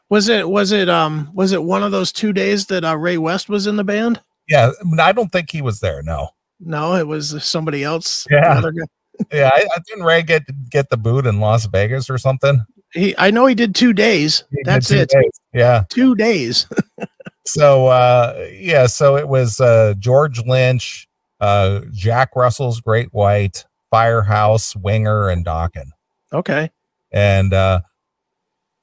[0.10, 3.18] Was it was it um was it one of those two days that uh, Ray
[3.18, 4.20] West was in the band?
[4.50, 6.30] yeah i don't think he was there no
[6.66, 8.26] No, it was somebody else.
[8.30, 8.42] Yeah.
[8.54, 8.86] The other guy.
[9.32, 13.14] yeah I, I didn't ray get get the boot in las vegas or something He
[13.20, 14.44] I know he did two days.
[14.52, 15.10] He That's two it.
[15.10, 15.40] days.
[15.54, 16.66] yeah Two days.
[17.46, 21.08] so uh yeah so it was uh george lynch
[21.42, 25.90] uh jack russell's great white firehouse winger and Dokken
[26.34, 26.72] Okay.
[27.12, 27.82] and uh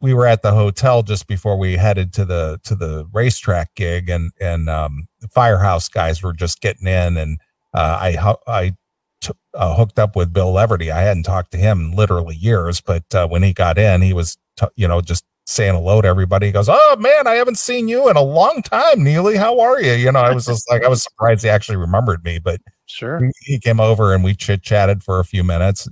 [0.00, 4.08] we were at the hotel just before we headed to the to the racetrack gig
[4.08, 7.40] and and um the firehouse guys were just getting in and
[7.74, 8.74] uh i i
[9.20, 12.80] t- uh, hooked up with bill leverty i hadn't talked to him in literally years
[12.80, 16.06] but uh, when he got in he was t- you know just saying hello to
[16.08, 19.58] everybody he goes oh man i haven't seen you in a long time neely how
[19.60, 22.38] are you you know i was just like i was surprised he actually remembered me
[22.38, 23.20] but Sure.
[23.20, 25.88] he- he came over and we chit chatted for a few minutes.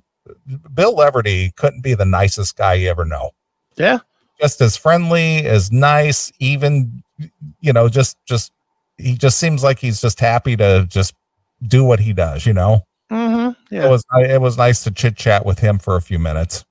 [0.75, 3.31] Bill Leverty couldn't be the nicest guy you ever know.
[3.77, 3.99] Yeah.
[4.41, 7.05] Just as friendly, as nice, even
[7.61, 8.51] you know, just just
[8.97, 11.15] he just seems like he's just happy to just
[11.67, 12.47] do what he does.
[12.47, 13.75] You know, Mm-hmm.
[13.75, 16.65] it was it was nice to chit chat with him for a few minutes.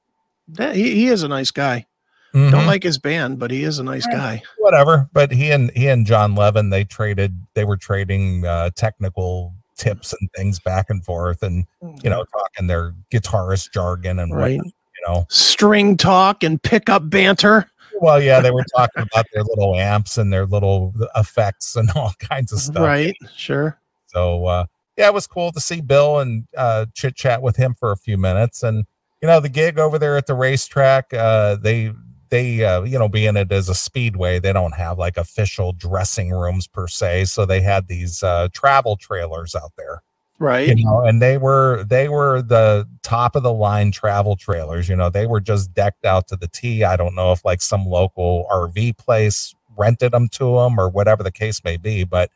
[0.60, 1.86] Yeah, he, he is a nice guy.
[2.34, 2.52] Mhm.
[2.52, 4.42] Don't like his band, but he is a nice guy.
[4.60, 5.10] whatever.
[5.14, 10.14] But he and he and Jon Levin they traded they were trading uh, technical tips
[10.20, 11.66] and things back and forth, and
[12.04, 14.58] you know talking their guitarist jargon and right.
[14.58, 15.26] what you know.
[15.30, 17.70] String talk and pickup banter.
[18.00, 22.14] Well, yeah, they were talking about their little amps and their little effects and all
[22.20, 22.84] kinds of stuff.
[22.84, 23.16] Right.
[23.36, 23.80] Sure.
[24.08, 24.66] So, uh,
[24.98, 27.98] yeah, it was cool to see Bill and uh, chit chat with him for a
[27.98, 28.64] few minutes.
[28.64, 28.86] And
[29.22, 31.92] you know, the gig over there at the racetrack, uh, they
[32.30, 36.32] they uh, you know being it as a speedway they don't have like official dressing
[36.32, 37.26] rooms per se.
[37.26, 40.02] So they had these uh, travel trailers out there.
[40.40, 40.68] Right.
[40.68, 44.90] You know and they were they were the top of the line travel trailers.
[44.90, 46.84] You know they were just decked out to the t.
[46.84, 51.22] I don't know if like some local rv place rented them to them or whatever
[51.22, 52.32] the case may be but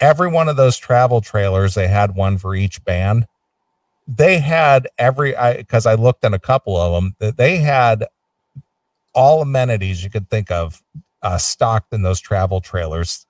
[0.00, 3.26] every one of those travel trailers they had one for each band
[4.08, 8.06] they had every i because i looked in a couple of them they had
[9.14, 10.82] all amenities you could think of
[11.22, 13.26] uh, stocked in those travel trailers.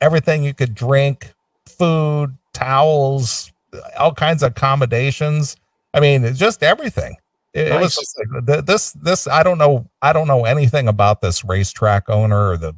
[0.00, 1.32] Everything you could drink,
[1.66, 3.52] food, towels,
[3.98, 5.56] all kinds of accommodations.
[5.92, 7.16] I mean, just everything.
[7.54, 7.76] It, nice.
[7.76, 8.92] it was like, this.
[8.92, 9.88] This I don't know.
[10.02, 12.74] I don't know anything about this racetrack owner or the,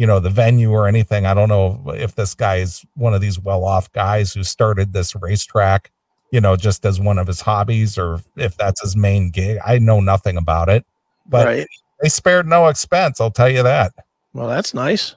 [0.00, 1.26] you know, the venue or anything.
[1.26, 5.14] I don't know if this guy is one of these well-off guys who started this
[5.14, 5.90] racetrack,
[6.32, 9.58] you know, just as one of his hobbies, or if that's his main gig.
[9.64, 10.86] I know nothing about it
[11.30, 11.66] but right.
[12.02, 13.20] they spared no expense.
[13.20, 13.92] I'll tell you that.
[14.34, 15.14] Well, that's nice.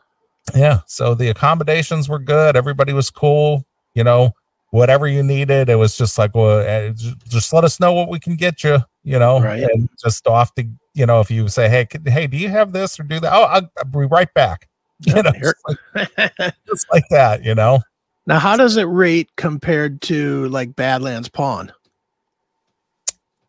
[0.55, 0.81] Yeah.
[0.87, 2.55] So the accommodations were good.
[2.55, 3.65] Everybody was cool.
[3.95, 4.31] You know,
[4.69, 6.93] whatever you needed, it was just like, well, eh,
[7.27, 8.79] just let us know what we can get you.
[9.03, 9.63] You know, right.
[9.63, 12.99] and just off the, you know, if you say, hey, hey, do you have this
[12.99, 13.33] or do that?
[13.33, 14.69] Oh, I'll, I'll be right back.
[15.15, 17.43] You know, just like, just like that.
[17.43, 17.81] You know.
[18.25, 21.73] Now, how does it rate compared to like Badlands Pawn?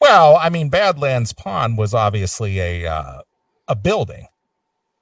[0.00, 3.20] Well, I mean, Badlands Pawn was obviously a uh,
[3.68, 4.26] a building.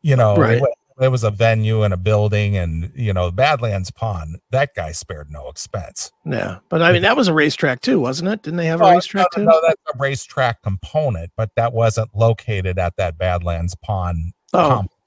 [0.03, 0.61] You know, right.
[1.01, 4.37] it, was a venue and a building, and you know, Badlands Pawn.
[4.51, 6.13] That guy spared no expense.
[6.25, 8.43] Yeah, but I mean, that was a racetrack too, wasn't it?
[8.43, 9.47] Didn't they have a racetrack no, too?
[9.47, 14.33] No, that's a racetrack component, but that wasn't located at that Badlands Pawn.
[14.53, 14.69] oh.
[14.69, 15.02] complex.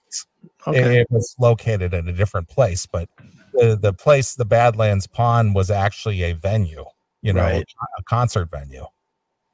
[0.68, 1.00] Okay.
[1.00, 3.10] It, it was located at a different place, but
[3.54, 6.86] the the place, the Badlands Pawn, was actually a venue.
[7.22, 7.66] You know, right.
[7.98, 8.86] a concert venue.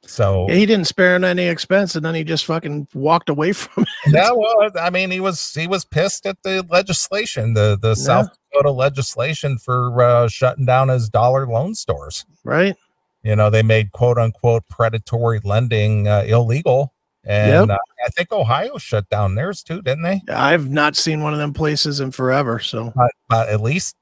[0.04, 3.84] So yeah, he didn't spare any expense, and then he just fucking walked away from
[3.84, 4.12] it.
[4.12, 7.94] Yeah, well, I mean, he was he was pissed at the legislation, the the yeah.
[7.94, 12.24] South Dakota legislation for uh, shutting down his dollar loan stores.
[12.44, 12.76] Right.
[13.22, 16.92] You know, they made quote unquote predatory lending uh, illegal,
[17.24, 17.78] and yep.
[17.78, 20.20] uh, I think Ohio shut down theirs too, didn't they?
[20.28, 22.58] I've not seen one of them places in forever.
[22.58, 22.92] So
[23.30, 23.96] at least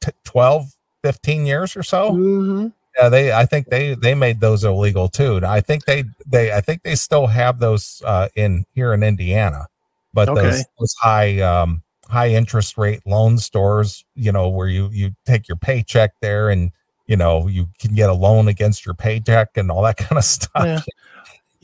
[0.00, 2.12] t- 12, 15 years or so.
[2.12, 2.68] Mm-hmm.
[2.96, 3.32] Yeah, they.
[3.32, 5.40] I think they they made those illegal too.
[5.44, 6.52] I think they they.
[6.52, 9.66] I think they still have those uh, in here in Indiana,
[10.12, 10.42] but okay.
[10.42, 15.48] those, those high um, high interest rate loan stores, you know, where you you take
[15.48, 16.70] your paycheck there and
[17.08, 20.24] you know you can get a loan against your paycheck and all that kind of
[20.24, 20.64] stuff.
[20.64, 20.80] Yeah.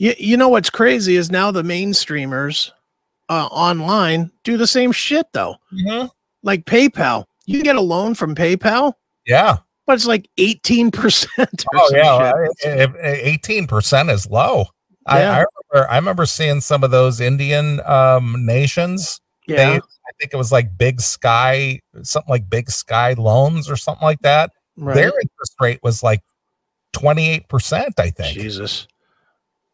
[0.01, 2.71] You, you know what's crazy is now the mainstreamers
[3.29, 5.57] uh, online do the same shit though.
[5.71, 6.07] Mm-hmm.
[6.41, 8.93] Like PayPal, you can get a loan from PayPal.
[9.27, 11.27] Yeah, but it's like 18%.
[11.75, 12.33] Oh, yeah.
[12.65, 14.65] 18% is low.
[15.07, 15.13] Yeah.
[15.13, 19.21] I, I, remember, I remember seeing some of those Indian um, nations.
[19.47, 19.55] Yeah.
[19.57, 24.03] They, I think it was like Big Sky, something like Big Sky loans or something
[24.03, 24.49] like that.
[24.77, 24.95] Right.
[24.95, 26.21] Their interest rate was like
[26.93, 28.33] 28%, I think.
[28.33, 28.87] Jesus.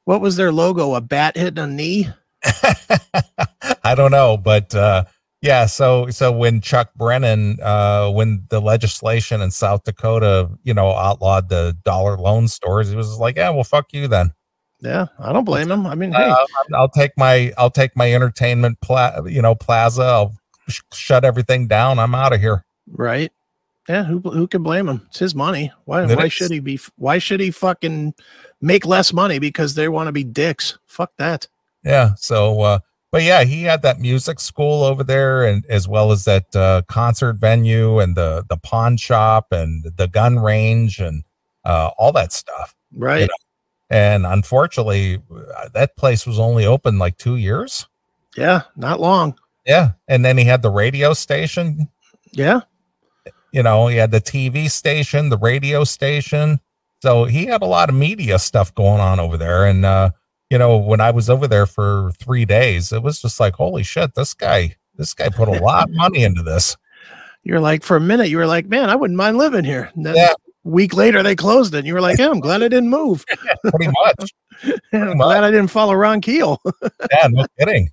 [0.08, 0.96] What was their logo?
[0.96, 2.08] A bat hitting a knee?
[3.84, 5.04] I don't know, but uh,
[5.42, 10.94] yeah, so so when Chuck Brennan, uh, when the legislation in South Dakota, you know,
[10.94, 14.32] outlawed the dollar loan stores, he was like, "Yeah, well, fuck you then."
[14.80, 15.86] Yeah, I don't blame him.
[15.86, 16.24] I mean, hey.
[16.24, 20.04] uh, I'll take my I'll take my entertainment, pla- you know, plaza.
[20.04, 20.38] I'll
[20.70, 22.00] sh- shut everything down.
[22.00, 22.64] I'm out of here.
[22.90, 23.34] Right.
[23.88, 24.04] Yeah.
[24.04, 25.06] Who who can blame him?
[25.10, 25.72] It's his money.
[25.86, 26.80] Why why should he be?
[26.98, 28.14] Why should he fucking
[28.62, 30.78] make less money because they want to be dicks?
[30.86, 31.48] Fuck that.
[31.84, 32.16] Yeah.
[32.16, 32.62] So.
[32.62, 32.80] uh
[33.12, 36.82] but yeah, he had that music school over there, and as well as that uh,
[36.90, 41.24] concert venue and the the pawn shop and the gun range and
[41.64, 42.76] uh, all that stuff.
[42.94, 43.22] Right.
[43.22, 43.34] You know?
[43.90, 47.88] And unfortunately, uh, that place was only open like two years.
[48.36, 49.40] Yeah, not long.
[49.66, 51.90] Yeah, and then he had the radio station.
[52.34, 52.62] Yeah.
[53.52, 56.60] You know, he had the TV station, the radio station.
[57.02, 60.12] So he had a lot of media stuff going on over there, and uh,
[60.50, 63.84] you know, when I was over there for three days, it was just like, holy
[63.84, 66.76] shit, this guy, this guy put a lot of money into this.
[67.44, 69.92] You're like, for a minute, you were like, man, I wouldn't mind living here.
[69.96, 70.32] And then yeah.
[70.32, 71.80] a week later, they closed it.
[71.80, 73.26] And you were like, yeah, I'm glad I didn't move.
[73.64, 74.34] Pretty much.
[74.62, 75.26] Pretty I'm much.
[75.26, 76.62] glad I didn't follow Ron Keel.
[77.12, 77.90] yeah, no kidding.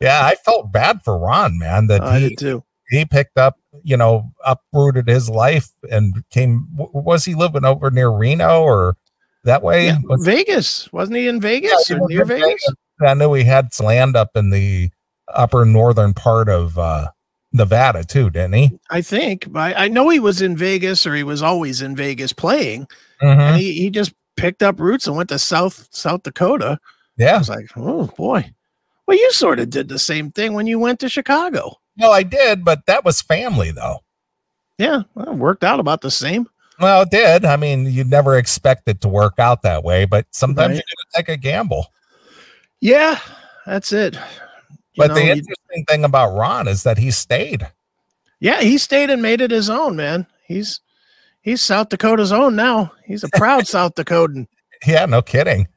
[0.00, 1.86] Yeah, I felt bad for Ron, man.
[1.86, 2.64] That oh, he, I did too.
[2.90, 6.66] He picked up, you know, uprooted his life and came.
[6.72, 8.96] Was he living over near Reno or
[9.44, 9.86] that way?
[9.86, 12.46] Yeah, was, Vegas wasn't he in Vegas yeah, or near Vegas?
[12.48, 12.74] Vegas?
[13.00, 14.90] I knew he had land up in the
[15.32, 17.08] upper northern part of uh,
[17.52, 18.78] Nevada too, didn't he?
[18.90, 19.46] I think.
[19.54, 22.86] I, I know he was in Vegas or he was always in Vegas playing.
[23.22, 23.38] Mhm.
[23.38, 26.78] And he, he just picked up roots and went to South South Dakota.
[27.16, 28.52] Yeah, I was like, oh boy.
[29.06, 31.79] Well, you sort of did the same thing when you went to Chicago.
[32.00, 33.98] Well, I did, but that was family though.
[34.78, 36.48] Yeah, well, it worked out about the same.
[36.80, 37.44] Well, it did.
[37.44, 40.76] I mean, you never expect it to work out that way, but sometimes Right.
[40.76, 41.92] you got to take a gamble.
[42.80, 43.18] Yeah,
[43.66, 44.14] that's it.
[44.14, 44.20] You
[44.96, 47.68] But the know, you- interesting thing about Ron is that he stayed.
[48.40, 50.26] yeah, he stayed and made it his own, man.
[50.46, 50.80] He's
[51.42, 52.92] he's South Dakota's own now.
[53.04, 54.46] He's a proud South Dakotan.
[54.86, 55.68] Yeah, no kidding.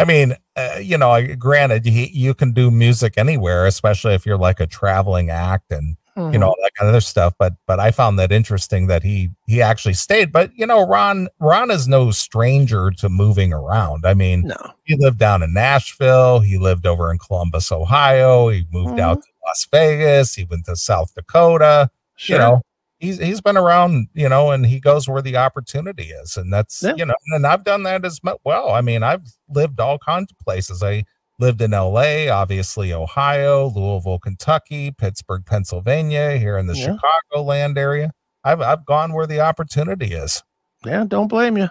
[0.00, 4.38] I mean, uh, you know, granted, he, you can do music anywhere, especially if you're
[4.38, 7.34] like a traveling act and you know that kind of other stuff.
[7.38, 10.32] But but I found that interesting that he he actually stayed.
[10.32, 14.04] But you know, Ron Ron is no stranger to moving around.
[14.06, 14.56] I mean, no.
[14.84, 16.40] he lived down in Nashville.
[16.40, 18.48] He lived over in Columbus, Ohio.
[18.48, 20.34] He moved out to Las Vegas.
[20.34, 21.90] He went to South Dakota.
[22.16, 22.36] Sure.
[22.36, 22.62] You know,
[23.00, 24.08] he's he's been around.
[24.14, 26.94] You know, and he goes where the opportunity is, and that's Yeah.
[26.96, 28.70] you know, and I've done that as well.
[28.70, 30.82] I mean, I've lived all kinds of places.
[30.82, 31.04] I
[31.38, 36.96] lived in L.A., obviously Ohio, Louisville, Kentucky, Pittsburgh, Pennsylvania, here in the Yeah.
[37.34, 38.12] Chicagoland area.
[38.44, 40.42] I've I've gone where the opportunity is.
[40.84, 41.68] yeah, don't blame you.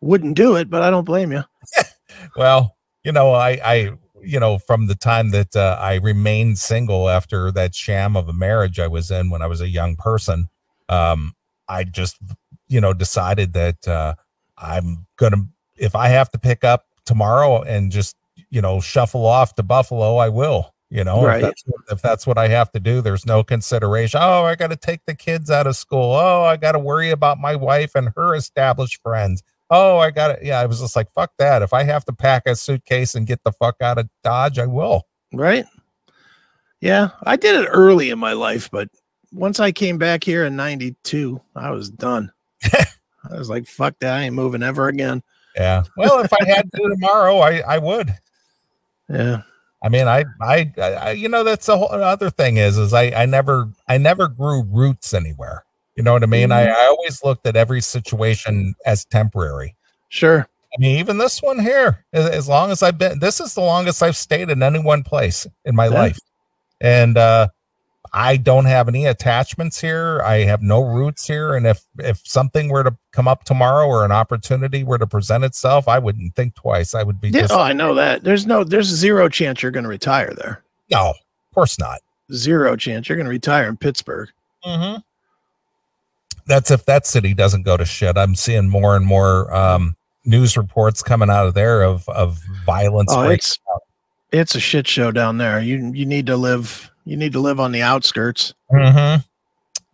[0.00, 1.42] Wouldn't do it, but I don't blame you.
[2.36, 3.92] Well, you know, I, I,
[4.22, 8.32] you know, from the time that uh, I remained single after that sham of a
[8.32, 10.48] marriage I was in when I was a young person,
[10.92, 11.34] um,
[11.68, 12.16] I just,
[12.68, 14.14] you know, decided that uh,
[14.58, 18.16] I'm gonna, if I have to pick up tomorrow and just,
[18.50, 20.74] you know, shuffle off to Buffalo, I will.
[20.90, 21.36] You know, Right.
[21.36, 24.20] if, that's, what- if that's what I have to do, there's no consideration.
[24.22, 26.12] Oh, I got to take the kids out of school.
[26.14, 30.32] Oh, I got to worry about my wife and her established friends oh, I got
[30.32, 30.40] it.
[30.42, 31.62] Yeah, I was just like, fuck that.
[31.62, 34.66] If I have to pack a suitcase and get the fuck out of Dodge, I
[34.66, 35.06] will.
[35.32, 35.64] Right?
[36.80, 38.88] Yeah, I did it early in my life, but
[39.32, 42.32] once I came back here in 92, I was done.
[42.72, 42.86] I
[43.38, 44.14] was like, fuck that.
[44.18, 45.22] I ain't moving ever again.
[45.56, 45.82] Yeah.
[45.96, 48.14] Well, if I had to tomorrow, I, I would.
[49.08, 49.42] Yeah.
[49.84, 53.10] I mean, I, I, I, you know, that's the whole other thing is, is I,
[53.10, 55.64] I never, I never grew roots anywhere.
[55.96, 56.52] You know what I mean?
[56.52, 56.74] I, Mhm.
[56.74, 59.76] I always looked at every situation as temporary.
[60.08, 60.46] Sure.
[60.74, 63.60] I mean, even this one here, as, as long as I've been, this is the
[63.60, 65.94] longest I've stayed in any one place in my Yeah.
[65.94, 66.18] life.
[66.80, 67.48] And, uh,
[68.14, 70.20] I don't have any attachments here.
[70.22, 71.54] I have no roots here.
[71.54, 75.44] And if, if something were to come up tomorrow or an opportunity were to present
[75.44, 76.94] itself, I wouldn't think twice.
[76.94, 77.42] I would be Yeah.
[77.42, 78.22] just, Oh, I know that.
[78.22, 80.62] There's no, there's zero chance you're going to retire there.
[80.90, 82.00] no, of course not.
[82.34, 84.28] Zero chance you're going to retire in Pittsburgh.
[84.64, 85.00] Mm-hmm.
[86.46, 88.16] That's if that city doesn't go to shit.
[88.18, 93.12] I'm seeing more and more, um, news reports coming out of there of, of violence.
[93.12, 93.58] Oh, it's,
[94.32, 95.60] it's a shit show down there.
[95.60, 98.54] You, you need to live, you need to live on the outskirts.
[98.70, 99.16] hmm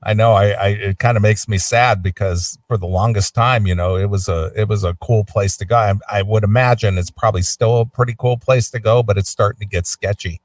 [0.02, 0.32] I know.
[0.32, 3.96] I, I it kind of makes me sad because for the longest time, you know,
[3.96, 5.76] it was a it was a cool place to go.
[5.76, 9.28] I, I would imagine it's probably still a pretty cool place to go, but it's
[9.28, 10.40] starting to get sketchy.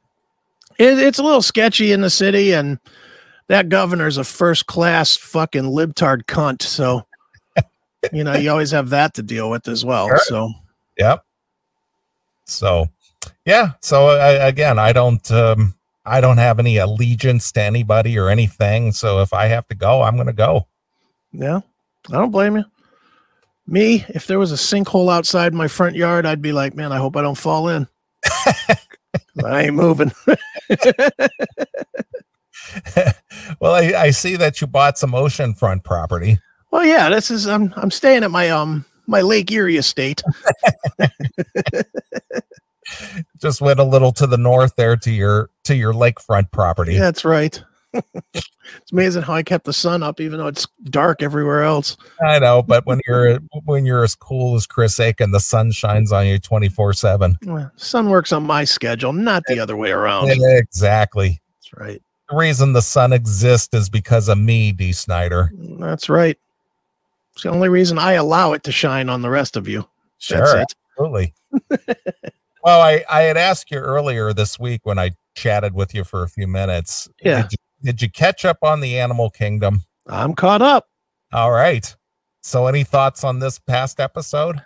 [0.80, 2.80] It, it's a little sketchy in the city, and
[3.47, 6.64] that governor's a first class fucking libtard cunt.
[6.64, 7.05] So,
[8.11, 10.07] you know, you always have that to deal with as well.
[10.07, 10.18] Sure.
[10.18, 10.49] So,
[10.97, 11.24] Yep.
[12.45, 12.89] So,
[13.45, 13.74] yeah.
[13.82, 18.91] So I, again, I don't um I don't have any allegiance to anybody or anything.
[18.91, 20.67] So if I have to go, I'm going to go.
[21.31, 21.61] yeah,
[22.09, 22.65] I don't blame you.
[23.65, 26.97] Me, if there was a sinkhole outside my front yard, I'd be like, man, I
[26.97, 27.87] hope I don't fall in.
[29.43, 30.11] I ain't moving.
[33.59, 36.39] well, I, I see that you bought some oceanfront property.
[36.71, 40.21] well, yeah, this is I'm I'm staying at my um my Lake Erie estate.
[43.39, 46.97] Just went a little to the north there to your to your lakefront property.
[46.97, 47.61] That's right.
[48.34, 51.95] it's amazing how I kept the sun up, even though it's dark everywhere else.
[52.25, 56.11] I know, but when you're when you're as cool as Chris Akin, the sun shines
[56.11, 57.38] on you twenty four seven.
[57.75, 60.31] Sun works on my schedule, not the other way around.
[60.31, 61.39] Exactly.
[61.59, 62.01] That's right.
[62.29, 65.51] The reason the sun exists is because of me, Dee Snider.
[65.77, 66.38] That's right.
[67.34, 69.88] It's the only reason I allow it to shine on the rest of you.
[70.29, 70.73] That's Sure, it.
[70.97, 71.34] absolutely.
[72.64, 76.24] well, I I had asked you earlier this week when I chatted with you for
[76.24, 77.09] a few minutes.
[77.22, 77.43] Yeah.
[77.43, 79.82] Did you, did you catch up on the Animal Kingdom?
[80.07, 80.88] I'm caught up.
[81.32, 81.93] All right.
[82.41, 84.61] So, any thoughts on this past episode?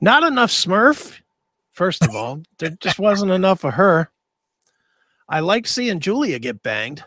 [0.00, 1.20] Not enough Smurf.
[1.72, 4.10] First of all, there just wasn't enough of her.
[5.28, 7.04] I like seeing Julia get banged.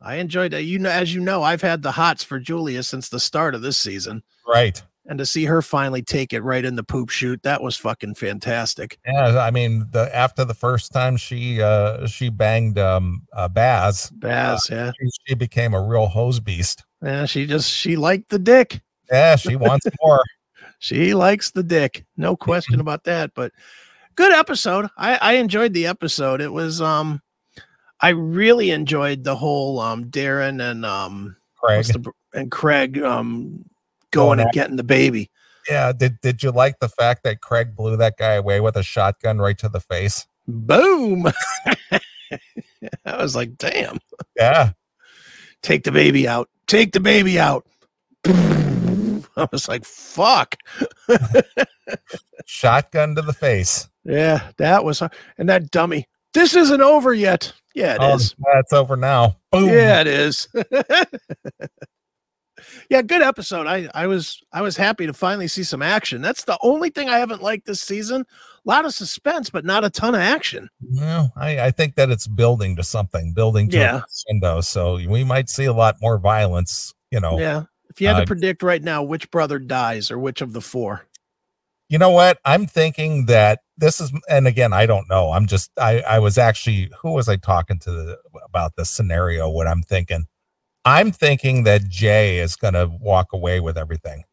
[0.00, 0.62] I enjoyed it.
[0.62, 3.62] You know, as you know, I've had the hots for Julia since the start of
[3.62, 4.22] this season.
[4.46, 4.80] Right.
[5.08, 8.14] And to see her finally take it right in the poop shoot, that was fucking
[8.14, 8.98] fantastic.
[9.06, 14.10] Yeah, I mean, the after the first time she uh she banged um uh, Baz,
[14.10, 16.84] Baz, yeah, she, she became a real hose beast.
[17.02, 18.82] yeah, she just she liked the dick.
[19.10, 20.22] Yeah, she wants more.
[20.78, 23.32] She likes the dick, no question about that.
[23.34, 23.52] But
[24.14, 24.90] good episode.
[24.98, 26.42] I I enjoyed the episode.
[26.42, 27.22] It was um,
[27.98, 31.86] I really enjoyed the whole um Deran and um Craig.
[31.86, 33.64] the, and Craig um
[34.10, 35.30] Going and getting the baby.
[35.68, 38.82] Yeah, did did you like the fact that Craig blew that guy away with a
[38.82, 40.26] shotgun right to the face?
[40.46, 41.26] Boom.
[43.04, 43.98] I was like, damn.
[44.36, 44.72] Yeah,
[45.62, 47.66] take the baby out take the baby out
[48.26, 50.54] i was like fuck
[52.46, 53.88] shotgun to the face.
[54.04, 55.02] yeah that was
[55.38, 58.34] and that dummy this isn't over yet yeah it oh, is.
[58.44, 59.36] Oh, That's over now.
[59.52, 59.68] Boom.
[59.68, 60.48] yeah it is
[62.90, 66.44] yeah good episode i i was i was happy to finally see some action that's
[66.44, 69.90] the only thing i haven't liked this season a lot of suspense but not a
[69.90, 73.96] ton of action Well, I, I think that it's building to something, building to Yeah.
[73.96, 74.60] a crescendo.
[74.60, 76.92] So we might see a lot more violence.
[77.10, 80.18] You know, yeah if you had Uh, to predict right now which brother dies or
[80.18, 81.06] which of the four
[81.90, 82.38] you know what?
[82.44, 85.32] I'm thinking that this is, and again, I don't know.
[85.32, 89.48] I'm just, I, I was actually, who was I talking to the, about this scenario?
[89.48, 90.26] What I'm thinking,
[90.88, 94.24] I'm thinking that Jay is going to walk away with everything.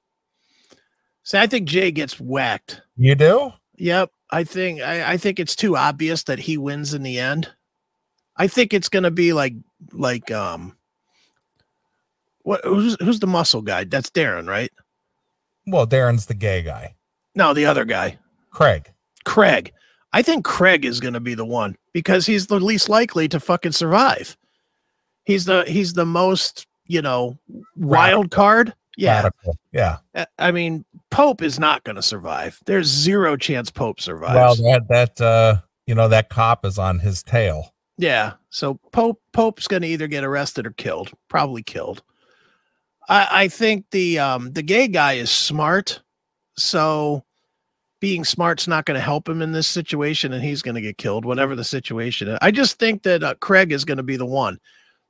[1.24, 3.52] see i think jay gets whacked You do?
[3.78, 4.12] Yep.
[4.32, 7.50] I think I, I think it's too obvious that he wins in the end.
[8.38, 9.54] I think it's gonna be like
[9.92, 10.76] like um
[12.44, 13.84] what who's who's the muscle guy?
[13.84, 14.72] That's Deran, right?
[15.68, 16.96] Well, Deran's the gay guy.
[17.36, 18.18] No, the other guy.
[18.52, 18.92] Craig.
[19.26, 19.74] Craig.
[20.14, 23.74] I think Craig is gonna be the one because he's the least likely to fucking
[23.74, 24.38] survive.
[25.26, 27.38] He's the he's the most, you know,
[27.76, 28.74] wild card.
[28.98, 29.24] Yeah.
[29.24, 29.58] Radical.
[29.74, 29.98] Yeah.
[30.40, 32.60] I- mean, Pope is not gonna survive.
[32.66, 34.36] There's zero chance Pope survives.
[34.36, 37.74] Well, that, that, uh, you know, that cop is on his tail.
[37.98, 38.34] Yeah.
[38.50, 41.12] So Pope Pope's going to either get arrested or killed.
[41.28, 42.04] Probably killed.
[43.08, 46.02] I I think the um the gay guy is smart,
[46.58, 47.24] so
[48.02, 50.98] being smart's not going to help him in this situation, and he's going to get
[50.98, 52.38] killed, whatever the situation is.
[52.42, 54.60] I just think that uh, Craig is going to be the one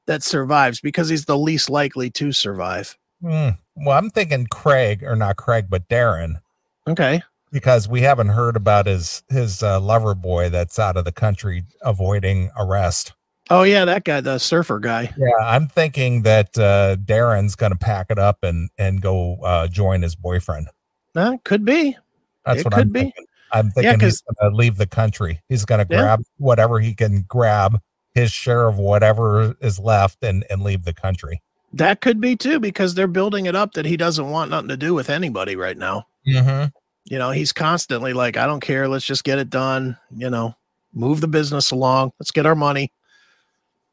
[0.08, 2.97] that survives because he's the least likely to survive.
[3.22, 3.49] Hmm.
[3.76, 6.41] Well, I'm thinking Craig, or not Craig, but Deran.
[6.88, 7.24] Okay.
[7.51, 11.64] because we haven't heard about his his uh, lover boy that's out of the country
[11.82, 13.14] avoiding arrest.
[13.49, 15.14] Oh yeah, that guy, the surfer guy.
[15.18, 19.68] Yeah, I'm thinking that uh, Deran's going to pack it up and and go uh,
[19.68, 20.68] join his boyfriend.
[21.16, 21.97] Uh, could be.
[22.45, 22.99] That's It what could I'm be.
[23.01, 23.26] thinking.
[23.51, 25.41] I'm Yeah, he's going to leave the country.
[25.49, 26.01] He's going to Yeah.
[26.01, 27.80] grab whatever he can grab,
[28.16, 31.43] his share of whatever is left, and and leave the country.
[31.74, 34.78] That could be too because they're building it up that he doesn't want nothing to
[34.78, 36.07] do with anybody right now.
[36.28, 36.70] Mm-hmm.
[37.03, 40.55] you know he's constantly like i don't care let's just get it done you know
[40.91, 42.91] move the business along let's get our money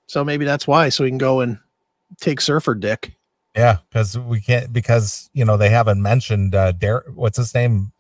[0.07, 1.59] so maybe that's why so we can go and
[2.23, 3.13] take surfer dick
[3.55, 7.93] Yeah, because we can't because you know they haven't mentioned uh, Dar- what's his name,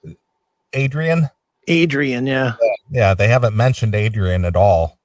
[0.72, 1.28] Adrian.
[1.68, 2.54] adrian yeah
[2.90, 4.98] Yeah, they haven't mentioned Adrian at all.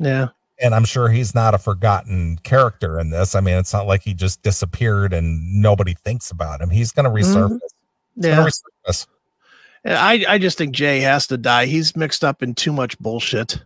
[0.00, 0.30] yeah
[0.60, 3.34] and I'm sure he's not a forgotten character in this.
[3.34, 6.70] I mean, it's not like he just disappeared and nobody thinks about him.
[6.70, 7.58] He's going to resurface.
[8.16, 9.06] He's yeah resurface.
[9.86, 13.60] I i just think jay has to die he's mixed up in too much bullshit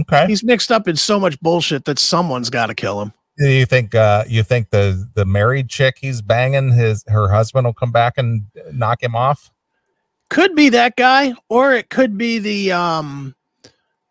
[0.00, 0.26] Okay.
[0.26, 3.66] he's mixed up in so much bullshit that someone's got to kill him Do you
[3.66, 3.94] think?
[3.94, 8.14] Uh, you think the the married chick he's banging his her husband will come back
[8.16, 9.50] and knock him off?
[10.30, 13.34] could be that guy or it could be the um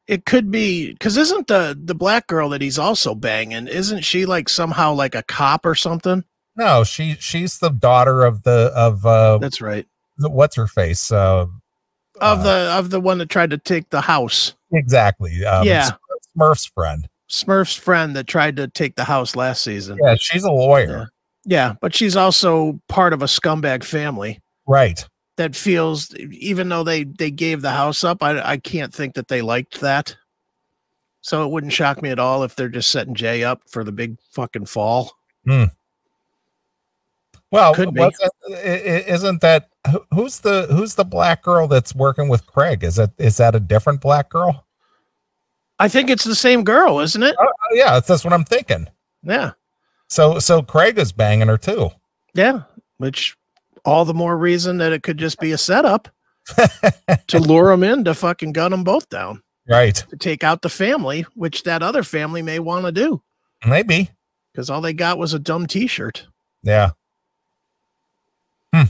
[0.07, 4.25] it could be because isn't the the black girl that he's also banging isn't she
[4.25, 6.23] like somehow like a cop or something?
[6.55, 9.87] No, she she's the daughter of the of uh that's right.
[10.17, 11.45] the- what's her face uh
[12.21, 14.53] of Uh, the of the one that tried to take the house.
[14.71, 15.91] Exactly um, Yeah.
[16.37, 17.07] Smurf's friend.
[17.29, 19.97] smurf's friend that tried to take the house last season.
[20.03, 21.09] Yeah, she's a lawyer,
[21.45, 24.39] yeah but she's also part of a scumbag family.
[24.67, 25.07] Right?
[25.36, 29.27] That feels even though they they gave the house up i i can't think that
[29.27, 30.15] they liked that
[31.21, 33.91] so it wouldn't shock me at all if they're just setting jay up for the
[33.91, 35.11] big fucking fall
[35.45, 35.63] hmm.
[37.51, 37.99] Well, Could be.
[38.01, 38.31] that-
[39.07, 39.69] isn't that
[40.11, 42.84] who's the who's the black girl that's working with Craig?
[42.84, 44.65] Is that is that a different black girl?
[45.79, 48.43] i think it's the same girl isn't it Oh, oh, yeah, that's, that's what I'm
[48.45, 48.88] thinking.
[49.23, 49.51] yeah
[50.07, 51.89] So so Craig is banging her too.
[52.34, 52.61] yeah
[52.97, 53.36] which
[53.86, 56.07] all the more reason that it could just be a setup
[57.27, 59.95] to lure them in to fucking gun them both down right?
[59.95, 63.21] to take out the family, which that other family may want to do
[63.65, 64.09] Maybe.
[64.51, 66.27] because all they got was a dumb T-shirt.
[66.63, 66.91] Yeah.
[68.73, 68.84] Hmm.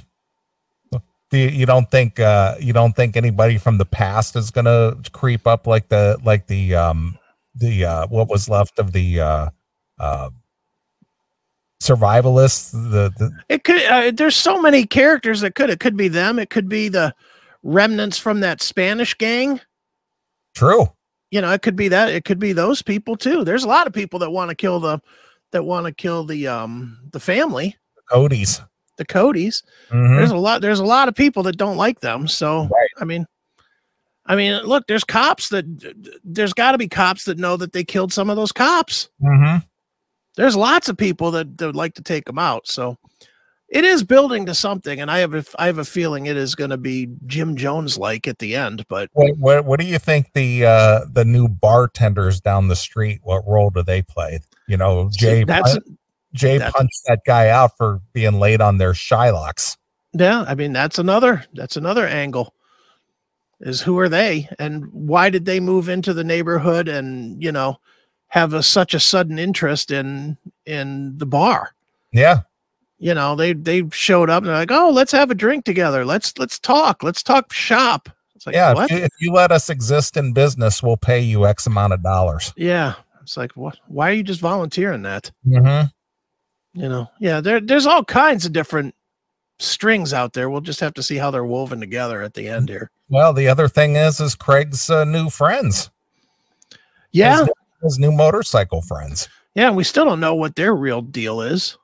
[1.31, 5.47] You, you don't think uh you don't think anybody from the past is gonna creep
[5.47, 7.17] up like the like the um
[7.55, 9.49] the uh what was left of the uh
[9.99, 10.29] uh
[11.83, 13.83] survivalists the, the It could.
[13.83, 15.69] Uh, there's so many characters that could.
[15.69, 16.39] It could be them.
[16.39, 17.13] It could be the
[17.63, 19.59] remnants from that Spanish gang.
[20.55, 20.87] true
[21.31, 22.09] You know, it could be that.
[22.09, 23.43] It could be those people too.
[23.43, 24.99] There's a lot of people that want to kill the
[25.51, 28.61] that want to kill the um the family, The Cody's
[28.97, 29.63] the Codys.
[29.91, 30.17] Mhm.
[30.17, 30.61] There's a lot.
[30.61, 32.27] There's a lot of people that don't like them.
[32.27, 32.89] So Right.
[33.01, 33.25] I mean,
[34.25, 34.85] I mean, look.
[34.87, 35.65] There's cops that.
[36.23, 39.09] There's got to be cops that know that they killed some of those cops.
[39.21, 39.65] Mhm.
[40.35, 42.67] There's lots of people that, that would like to take them out.
[42.67, 42.97] So
[43.69, 46.53] it is building to something, and I have a, I have a feeling it is
[46.55, 48.85] going to be Jim Jones like at the end.
[48.87, 53.19] But What, what what do you think the uh the new bartenders down the street
[53.23, 54.39] what role do they play?
[54.67, 55.77] You know, Jay that's
[56.33, 59.77] Jay that's- punched that guy out for being late on their Shylocks.
[60.13, 60.43] yeah.
[60.47, 62.53] I mean, that's another that's another angle.
[63.59, 67.77] Is who are they, and why did they move into the neighborhood, and you know,
[68.33, 71.75] have a, such a sudden interest in in the bar?
[72.11, 72.41] Yeah.
[72.97, 76.03] You know, they they showed up and they're like, oh, let's have a drink together.
[76.03, 77.03] Let's let's talk.
[77.03, 78.09] Let's talk shop.
[78.35, 78.73] It's like yeah.
[78.73, 78.89] what?
[78.89, 82.01] If you, if you let us exist in business, we'll pay you X amount of
[82.01, 82.51] dollars.
[82.57, 82.95] Yeah.
[83.21, 83.77] It's like, what?
[83.87, 85.31] Why are you just volunteering that?
[85.45, 85.89] Mm-hmm.
[86.81, 88.95] You know, yeah, there, there's all kinds of different
[89.59, 90.49] strings out there.
[90.49, 92.89] We'll just have to see how they're woven together at the end here.
[93.09, 95.91] Well, the other thing is, is Craig's uh, new friends,
[97.11, 97.45] Yeah.
[97.83, 99.29] His, new motorcycle friends.
[99.55, 99.71] Yeah.
[99.71, 101.77] We still don't know what their real deal is.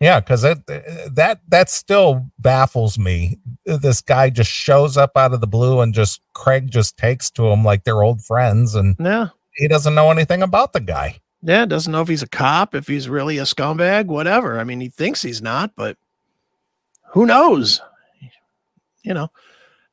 [0.00, 3.36] Yeah, because it that that still baffles me.
[3.66, 7.48] This guy just shows up out of the blue and just Craig just takes to
[7.48, 9.30] him like they're old friends, and Yeah.
[9.56, 11.18] he doesn't know anything about the guy.
[11.42, 11.66] Yeah.
[11.66, 14.60] Doesn't know if he's a cop, if he's really a scumbag, whatever.
[14.60, 15.96] I mean, he thinks he's not, but
[17.10, 17.80] who knows?
[19.02, 19.30] You know,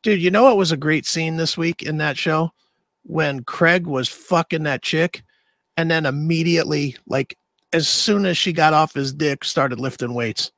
[0.04, 2.52] dude, you know what was a great scene this week in that show?
[3.02, 5.24] When Craig was fucking that chick
[5.78, 7.38] and then immediately, like,
[7.74, 10.52] as soon as she got off his dick, started lifting weights.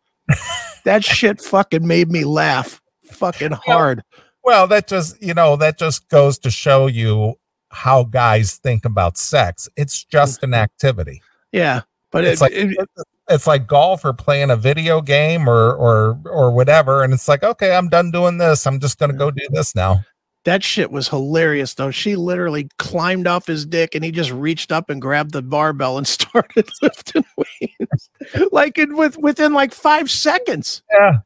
[0.84, 4.04] that shit fucking made me laugh fucking hard.
[4.44, 7.36] Well, that just you know that just goes to show you
[7.70, 9.68] how guys think about sex.
[9.76, 10.54] It's just mm-hmm.
[10.54, 11.22] an activity.
[11.52, 11.82] Yeah.
[12.12, 12.90] But It's it, like it-
[13.30, 17.44] it's like golf or playing a video game or or or whatever, and it's like
[17.44, 18.66] okay, I'm done doing this.
[18.66, 20.02] I'm just gonna go do this now.
[20.48, 21.92] That shit was hilarious though.
[21.92, 25.98] She literally climbed off his dick and he just reached up and grabbed the barbell
[25.98, 28.10] and started lifting weights.
[28.54, 30.82] like in with within like five seconds.
[30.92, 31.18] Yeah.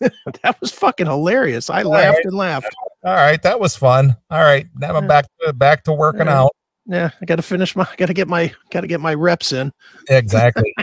[0.42, 1.70] That was fucking hilarious.
[1.70, 2.24] I All laughed right.
[2.26, 2.76] and laughed.
[3.02, 4.14] All right, that was fun.
[4.30, 6.40] All right, now I'm back to back to working Yeah.
[6.42, 6.50] out.
[6.84, 9.72] Yeah, I gotta finish my gotta get my gotta get my reps in.
[10.10, 10.74] Exactly.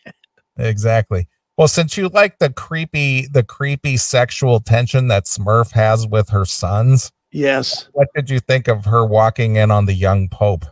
[0.58, 1.28] exactly.
[1.56, 6.44] Well, since you like the creepy the creepy sexual tension that Smurf has with her
[6.44, 7.88] sons, Yes.
[7.92, 10.64] what did you think of her walking in on the young pope?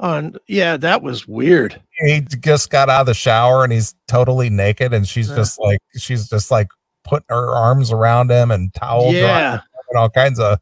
[0.00, 1.80] On yeah, that was weird.
[2.00, 5.36] He just got out of the shower and he's totally naked and she's Yeah.
[5.36, 6.68] just like she's just like
[7.04, 9.60] putting her arms around him and towels Yeah.
[9.88, 10.58] and all kinds of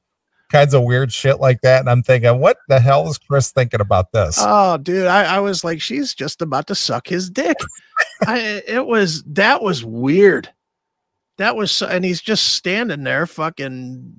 [0.53, 1.81] kinds of weird shit like that.
[1.81, 4.37] And I'm thinking, what the hell is Chris thinking about this?
[4.39, 7.57] Oh, dude, I, I was like, she's just about to suck his dick.
[8.27, 10.49] I, it was that was weird.
[11.39, 14.15] That was, so, and he's just standing there, fucking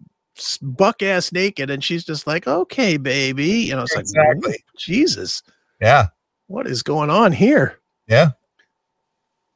[0.61, 3.83] buck ass naked, and she's just like, "Okay, baby," you know.
[3.83, 5.43] It's like, Jesus,
[5.79, 6.07] yeah.
[6.47, 7.79] what is going on here?
[8.07, 8.31] Yeah.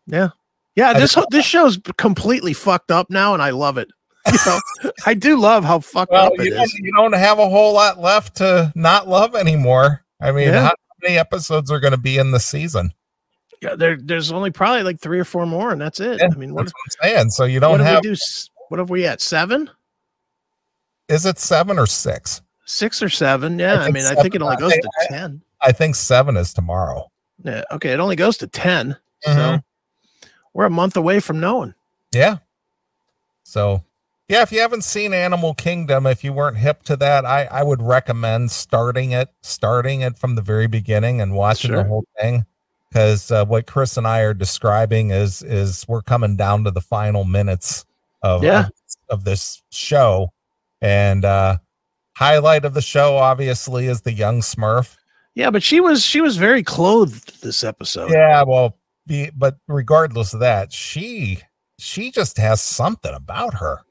[0.05, 0.29] Yeah,
[0.75, 0.89] yeah.
[0.89, 3.89] I This just- this show's completely fucked up now, and I love it.
[4.31, 6.73] You know, I do love how fucked Well, up you it don't, is.
[6.79, 10.03] you don't have a whole lot left to not love anymore.
[10.21, 10.63] I mean, Yeah.
[10.67, 12.93] how many episodes are going to be in the season?
[13.61, 16.19] Yeah, there, there's only probably like three or four more, and that's it.
[16.19, 17.29] Yeah, I mean, what, That's what I'm saying.
[17.31, 18.03] So you don't did have.
[18.03, 18.15] we do?
[18.69, 19.69] What have we at seven?
[21.07, 22.41] Is it seven or six?
[22.65, 23.57] six or seven.
[23.57, 25.41] Yeah, I, think mean, I think it only goes I- to I- ten.
[25.61, 27.09] I think seven is tomorrow.
[27.43, 29.63] Yeah, okay, it only goes to 10 So Mhm.
[30.53, 31.73] we're a month away from knowing.
[32.13, 32.37] Yeah.
[33.43, 33.83] So,
[34.29, 37.63] yeah, if you haven't seen Animal Kingdom, if you weren't hip to that, I I
[37.63, 41.83] would recommend starting it, starting it from the very beginning and watching Sure.
[41.83, 42.45] the whole thing.
[42.89, 46.81] Because uh, what Chris and I are describing is is we're coming down to the
[46.81, 47.85] final minutes
[48.21, 48.65] of Yeah.
[48.67, 48.71] of,
[49.09, 50.31] of this show,
[50.81, 51.57] and uh,
[52.15, 54.95] highlight of the show obviously is the young Smurf.
[55.35, 58.09] Yeah, but she was she was very clothed this episode.
[58.11, 61.39] Yeah, well, be, but regardless of that, she
[61.77, 63.81] she just has something about her.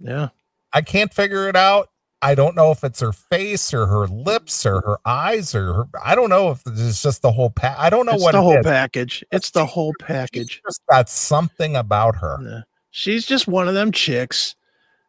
[0.00, 0.28] Yeah.
[0.72, 1.90] I can't figure it out.
[2.20, 5.88] I don't know if it's her face or her lips or her eyes or her,
[6.04, 7.76] I don't know if it's just the whole pack.
[7.78, 8.66] I don't know It's what the it whole is.
[8.66, 9.24] package.
[9.30, 10.60] It's the whole She's package.
[10.66, 12.38] just got something about her.
[12.42, 12.60] Yeah.
[12.90, 14.56] She's just one of them chicks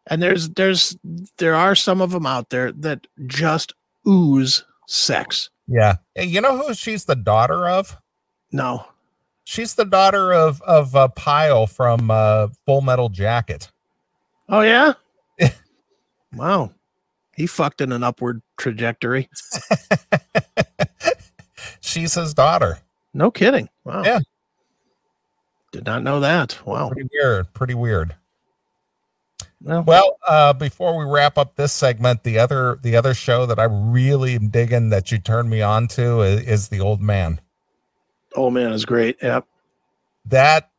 [0.08, 0.96] And there's there's
[1.38, 3.74] there are some of them out there that just
[4.08, 5.50] ooze sex.
[5.68, 5.96] Yeah.
[6.16, 7.98] Hey, You know who she's the daughter of?
[8.52, 8.86] No.
[9.46, 13.72] She's the daughter of of uh, Pyle from uh, Full Metal Jacket.
[14.50, 14.94] Oh yeah.
[16.34, 16.72] wow.
[17.36, 19.30] He fucked in an upward trajectory.
[21.80, 22.80] She's his daughter.
[23.14, 23.70] No kidding.
[23.86, 24.04] Wow.
[24.04, 24.20] Yeah.
[25.72, 26.58] Did not know that.
[26.66, 26.90] Wow.
[26.90, 27.54] Pretty weird.
[27.54, 28.16] Pretty weird.
[29.62, 33.60] Well, Well, uh, before we wrap up this segment, the other the other show that
[33.60, 37.40] I really am digging that you turned me on to is, is the Old Man.
[38.36, 39.18] oh man, is great.
[39.22, 39.46] Yep.
[40.26, 40.72] That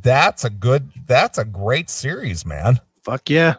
[0.00, 2.80] that's a good that's a great series, man.
[3.04, 3.54] Fuck yeah.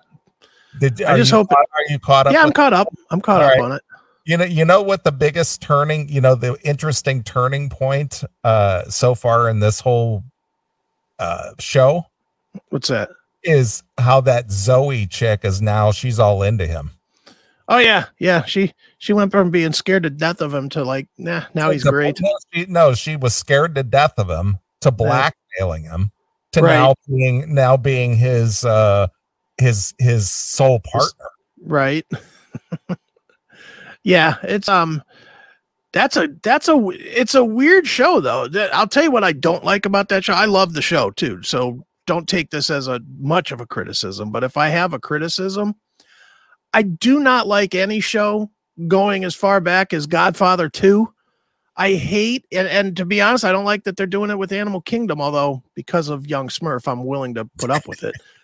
[0.80, 2.34] Did I just hope- caught- are you caught up?
[2.34, 2.88] Yeah, I'm caught up.
[3.12, 3.62] I'm caught up right.
[3.62, 3.82] on it.
[4.26, 8.84] you know you know what the biggest turning you know the interesting turning point uh
[8.89, 10.24] so far in this whole
[11.20, 12.04] uh show
[12.70, 13.10] What's that?
[13.43, 16.89] is how that Zoe chick is now she's all into him.
[17.68, 18.43] Oh yeah, yeah.
[18.46, 21.84] She she went from being scared to death of him to like, nah, now he's
[21.84, 22.20] great.
[22.22, 26.12] No she, no, she was scared to death of him to blackmailing him
[26.54, 26.74] to Right.
[26.76, 29.08] now being now being his uh
[29.58, 31.30] his his soul partner.
[31.62, 32.06] Right.
[34.03, 35.01] yeah, it's um
[35.93, 38.47] that's a that's a it's a weird show though.
[38.47, 40.34] That I'll tell you what I don't like about that show.
[40.34, 41.41] I love the show too.
[41.43, 44.99] So don't take this as a much of a criticism, but if I have a
[44.99, 45.76] criticism,
[46.74, 48.51] I do not like any show
[48.88, 51.12] going as far back as Godfather 2.
[51.78, 54.51] I hate and, and to be honest, I don't like that they're doing it with
[54.51, 58.16] Animal Kingdom, although because of Young Smurf, I'm willing to put up with it.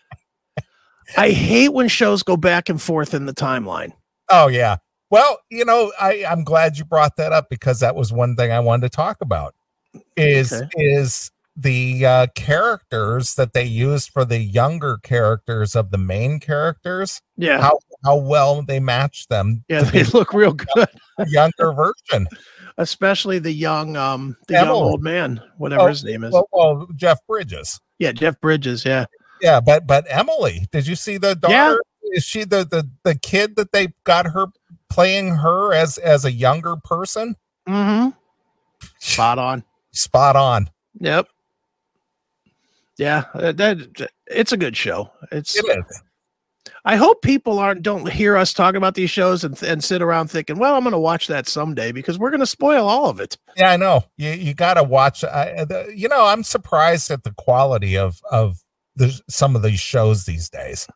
[1.18, 3.91] I hate when shows go back and forth in the timeline.
[4.30, 4.78] Oh yeah.
[5.09, 8.51] Well, you know, I I'm glad you brought that up because that was one thing
[8.51, 9.53] I wanted to talk about.
[10.16, 10.70] Is Okay.
[10.76, 17.22] is the uh, characters that they used for the younger characters of the main characters?
[17.36, 17.59] Yeah.
[17.59, 20.88] How how well they match them yeah, they look real good,
[21.28, 22.28] younger version.
[22.78, 26.32] especially the young um the young old man, whatever Oh, his name is.
[26.32, 27.80] Well, well, Jeff Bridges.
[27.99, 29.05] yeah, Jeff Bridges, yeah.
[29.41, 31.53] Yeah, but but Emily, did you see the daughter?
[31.53, 31.75] Yeah.
[32.17, 34.47] Is she the the the kid that they got her
[34.89, 37.35] playing her as as a younger person?
[37.67, 38.09] Mm-hmm.
[38.99, 39.63] Spot on.
[39.91, 40.69] Spot on.
[40.99, 41.27] Yep.
[42.97, 45.09] Yeah, uh, that it's a good show.
[45.31, 46.01] It's It is.
[46.85, 50.29] I hope people aren't don't hear us talk about these shows and and sit around
[50.29, 53.19] thinking, well, I'm going to watch that someday because we're going to spoil all of
[53.19, 53.37] it.
[53.55, 54.03] Yeah, I know.
[54.17, 55.23] You you got to watch.
[55.23, 58.63] I, the, you know, I'm surprised at the quality of of
[58.95, 60.87] the some of these shows these days.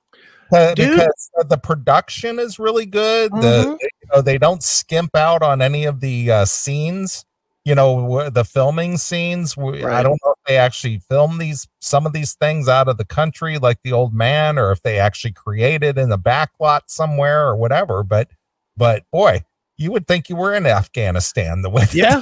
[0.53, 3.31] Uh, because the production is really good.
[3.31, 3.77] The Mhm.
[3.81, 7.25] you know, they don't skimp out on any of the uh, scenes.
[7.63, 9.57] You know, the filming scenes.
[9.57, 12.97] We- I don't know if they actually film these some of these things out of
[12.97, 16.91] the country, like the old man, or if they actually created in the back lot
[16.91, 18.03] somewhere or whatever.
[18.03, 18.29] But
[18.77, 19.43] but boy,
[19.77, 22.21] you would think you were in Afghanistan the way Yeah.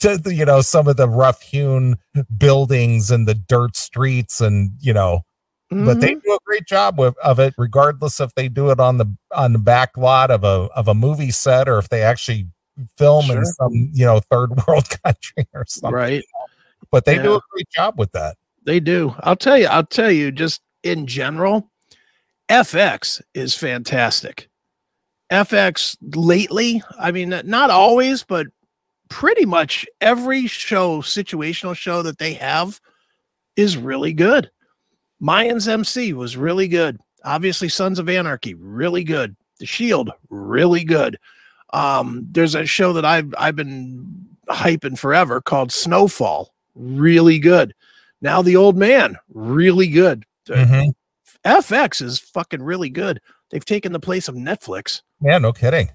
[0.00, 1.96] To the, you know some of the rough hewn
[2.36, 5.20] buildings and the dirt streets and you know
[5.70, 6.22] but they Mhm.
[6.22, 9.52] do a great job with, of it regardless if they do it on the on
[9.52, 12.46] the back lot of a of a movie set or if they actually
[12.98, 16.24] film in some you know third world country or something right.
[16.90, 19.14] but they do a great job with that They do.
[19.20, 21.70] I'll tell you, I'll tell you just in general,
[22.50, 24.48] FX is fantastic.
[25.32, 28.46] FX lately, I mean, not always, but
[29.08, 32.80] pretty much every show, situational show that they have
[33.56, 34.50] is really good.
[35.22, 36.98] Mayans MC was really good.
[37.24, 39.36] Obviously, Sons of Anarchy, really good.
[39.58, 41.18] The Shield, really good.
[41.72, 47.74] Um, there's a show that I've I've been hyping forever called Snowfall, really good.
[48.20, 50.24] Now the old man, really good.
[50.48, 50.92] Mhm.
[51.44, 53.20] FX is fucking really good.
[53.50, 55.02] They've taken the place of Netflix.
[55.20, 55.90] yeah no kidding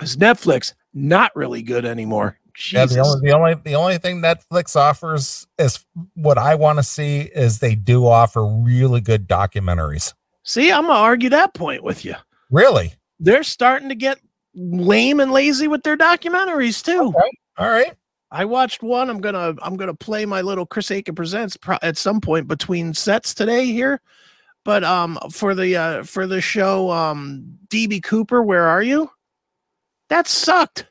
[0.00, 2.38] Is Netflix not really good anymore?
[2.70, 5.86] yeah the only, the only the only thing netflix offers is
[6.16, 10.12] what i want to see is they do offer really good documentaries
[10.44, 12.14] See, I'm gonna argue that point with you.
[12.50, 14.18] really They're starting to get
[14.54, 17.14] lame and lazy with their documentaries too.
[17.56, 17.94] all right
[18.30, 19.08] I watched one.
[19.10, 22.92] I'm gonna I'm gonna play my little Chris Akin presents pro- at some point between
[22.94, 24.00] sets today here.
[24.64, 29.10] But um for the uh for the show um DB Cooper, where are you?
[30.12, 30.84] That sucked.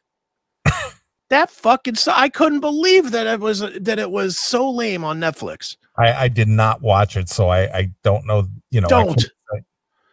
[1.29, 5.19] that fucking su- I couldn't believe that it was that it was so lame on
[5.19, 5.77] Netflix.
[5.95, 8.47] I, I did not watch it, so I, I don't know.
[8.71, 9.09] You know, Don't.
[9.09, 9.65] couldn't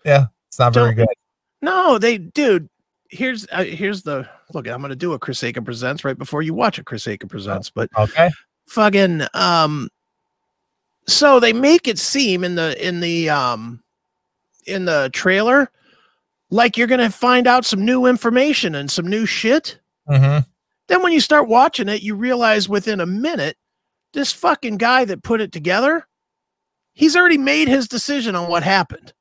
[0.04, 1.06] yeah, it's not very Don't.
[1.06, 1.14] good.
[1.62, 2.68] No, they dude.
[3.08, 4.68] Here's uh, here's the look.
[4.68, 7.70] I'm gonna do a Chris Akin presents right before you watch a Chris Akin presents,
[7.70, 8.28] but Okay,
[8.68, 9.88] fucking um
[11.06, 13.82] so they make it seem in the in the um
[14.66, 15.70] in the trailer
[16.50, 19.78] like you're going to find out some new information and some new shit.
[20.08, 20.48] Mm-hmm.
[20.88, 23.56] Then when you start watching it, you realize within a minute,
[24.14, 26.06] this fucking guy that put it together,
[26.94, 29.12] he's already made his decision on what happened.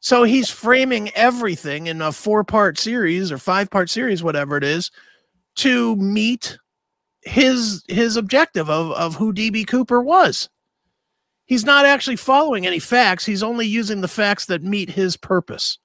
[0.00, 4.64] So he's framing everything in a four part series or five part series, whatever it
[4.64, 4.90] is,
[5.56, 6.58] to meet
[7.22, 10.48] his his objective of, of who DB Cooper was.
[11.46, 13.24] He's not actually following any facts.
[13.24, 15.78] He's only using the facts that meet his purpose.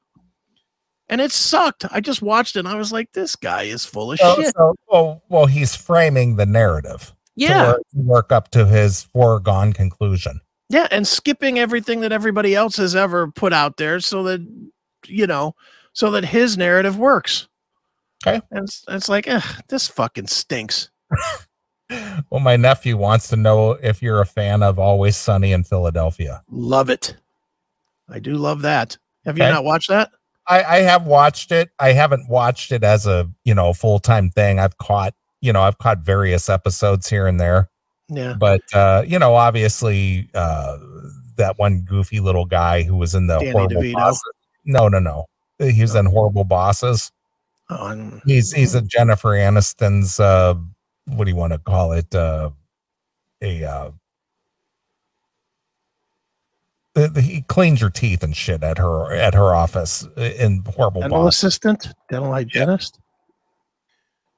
[1.13, 1.85] And it sucked.
[1.91, 4.53] I just watched it and I was like, this guy is full of So, shit.
[4.57, 7.67] so well, well, he's framing the narrative to Yeah.
[7.73, 10.41] work, work up to his foregone conclusion.
[10.69, 14.41] Yeah, and skipping everything that everybody else has ever put out there so that
[15.05, 15.53] you know,
[15.91, 17.47] so that his narrative works.
[18.25, 18.41] Okay.
[18.49, 20.89] And it's, it's like, Ugh, this fucking stinks.
[22.31, 26.41] Well, my nephew wants to know if you're a fan of Always Sunny in Philadelphia.
[26.49, 27.15] Love it.
[28.09, 28.97] I do love that.
[29.25, 29.51] Have you Okay.
[29.53, 30.09] not watched that?
[30.47, 31.69] I, I have watched it.
[31.79, 34.59] I haven't watched it as a you know full time thing.
[34.59, 37.69] I've caught you know I've caught various episodes here and there,
[38.09, 38.33] Yeah.
[38.33, 40.77] but uh, you know obviously uh,
[41.37, 43.93] that one goofy little guy who was in the Danny horrible DeVito.
[43.93, 44.23] bosses.
[44.65, 45.25] No, no, no.
[45.59, 47.11] He was in horrible bosses.
[47.69, 50.55] Oh, He's he's a Jennifer Aniston's uh,
[51.05, 52.13] what do you want to call it?
[52.13, 52.49] Uh,
[53.41, 53.91] a uh,
[56.95, 61.43] he cleans your teeth and shit at her at her office in horrible dental bosses.
[61.43, 62.99] assistant, dental hygienist.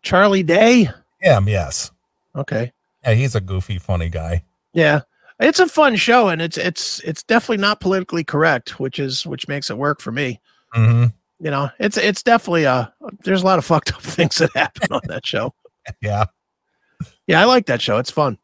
[0.03, 0.89] Charlie Day.
[1.19, 1.91] Him, yes.
[2.35, 2.71] Okay.
[3.03, 4.43] Yeah, he's a goofy, funny guy.
[4.73, 5.01] Yeah.
[5.39, 9.47] It's a fun show and it's it's it's definitely not politically correct, which is which
[9.49, 10.39] makes it work for me.
[10.71, 11.05] hmm
[11.41, 12.93] You know, it's it's definitely a
[13.23, 15.53] there's a lot of fucked up things that happen on that show.
[16.01, 16.25] Yeah,
[17.27, 17.97] Yeah, I like that show.
[17.99, 18.39] It's fun.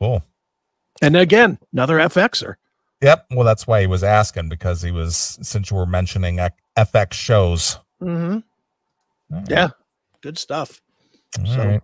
[0.00, 0.22] cool.
[1.02, 2.54] And again, another FXer.
[3.02, 3.26] Yep.
[3.32, 6.38] Well, that's why he was asking because he was since you were mentioning
[6.76, 7.78] FX shows.
[8.00, 8.38] Mm-hmm.
[9.34, 9.50] Right.
[9.50, 9.68] Yeah.
[10.20, 10.80] Good stuff.
[11.38, 11.82] All so- right.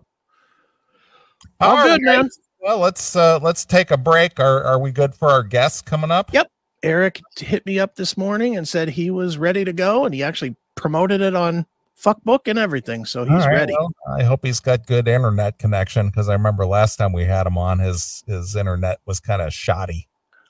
[1.61, 2.19] All All good, right.
[2.19, 2.31] man.
[2.61, 4.39] Well, let's uh let's take a break.
[4.41, 6.33] Are are we good for our guests coming up?
[6.33, 6.51] Yep.
[6.83, 10.23] Eric hit me up this morning and said he was ready to go, and he
[10.23, 11.67] actually promoted it on
[12.01, 13.05] Fuckbook and everything.
[13.05, 13.75] So he's right, ready.
[13.77, 17.47] well, I hope he's got good internet connection because I remember last time we had
[17.47, 20.07] him on, his his internet was kind of shoddy.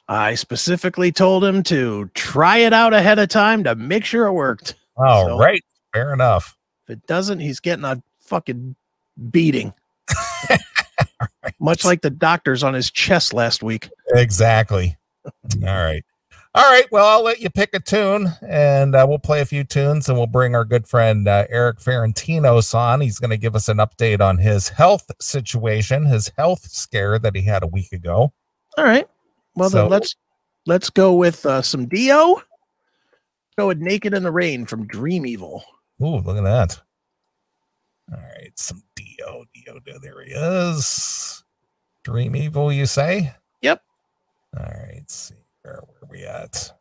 [0.09, 4.33] I specifically told him to try it out ahead of time to make sure it
[4.33, 4.75] worked.
[4.97, 6.57] All right, So- fair enough.
[6.87, 8.75] If it doesn't, he's getting a fucking
[9.31, 9.75] beating.
[11.61, 13.91] Much like the doctors on his chest last week.
[14.15, 14.97] Exactly.
[15.27, 15.33] All
[15.63, 16.03] right.
[16.55, 16.87] All right.
[16.91, 20.17] Well, I'll let you pick a tune and uh, we'll play a few tunes and
[20.17, 23.01] we'll bring our good friend uh, Eric Ferentinos on.
[23.03, 27.37] He's going to give us an update on his health situation, his health scare that
[27.37, 28.33] he had a week ago.
[28.79, 29.07] All right.
[29.59, 30.17] Well So- then let's
[30.67, 32.43] let's go with uh, some Dio.
[33.59, 35.65] Go with Naked in the Rain from Dream Evil.
[36.01, 36.81] Ooh, look at that.
[38.13, 38.53] All right.
[38.57, 39.45] Some Dio.
[39.53, 39.81] Dio.
[39.81, 41.43] Dio, There he is.
[42.05, 43.35] Dream Evil, you say?
[43.63, 43.83] Yep.
[44.57, 45.03] All right.
[45.11, 45.35] see.
[45.63, 46.73] Where were we at?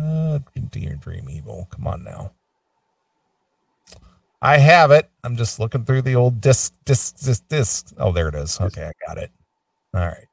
[0.00, 0.38] Uh,
[0.70, 1.66] Dear Dream Evil.
[1.70, 2.30] Come on now.
[4.40, 5.10] I have it.
[5.24, 7.92] I'm just looking through the old disc, disc, disc, disc.
[7.98, 8.60] Oh, there it is.
[8.60, 9.32] Okay, I got it.
[9.94, 10.27] All right.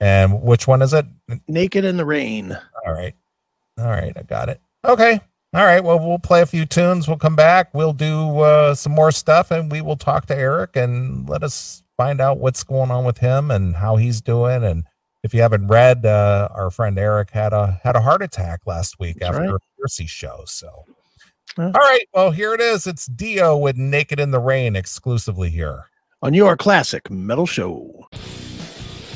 [0.00, 1.06] And which one is it?
[1.48, 2.56] Naked in the Rain.
[2.86, 3.14] All right.
[3.78, 4.60] All right, I got it.
[4.84, 5.20] Okay.
[5.54, 5.82] All right.
[5.82, 7.06] Well, we'll play a few tunes.
[7.06, 7.72] We'll come back.
[7.74, 11.82] We'll do uh, some more stuff and we will talk to Eric and let us
[11.96, 14.64] find out what's going on with him and how he's doing.
[14.64, 14.82] And
[15.22, 18.98] if you haven't read, uh, our friend Eric had a had a heart attack last
[18.98, 19.54] week That's after right.
[19.54, 20.42] a Piercy show.
[20.46, 20.68] So,
[21.56, 21.66] Yeah.
[21.66, 22.06] all right.
[22.12, 22.86] Well, here it is.
[22.88, 25.84] It's Dio with Naked in the Rain exclusively here.
[26.20, 28.08] on your classic metal show.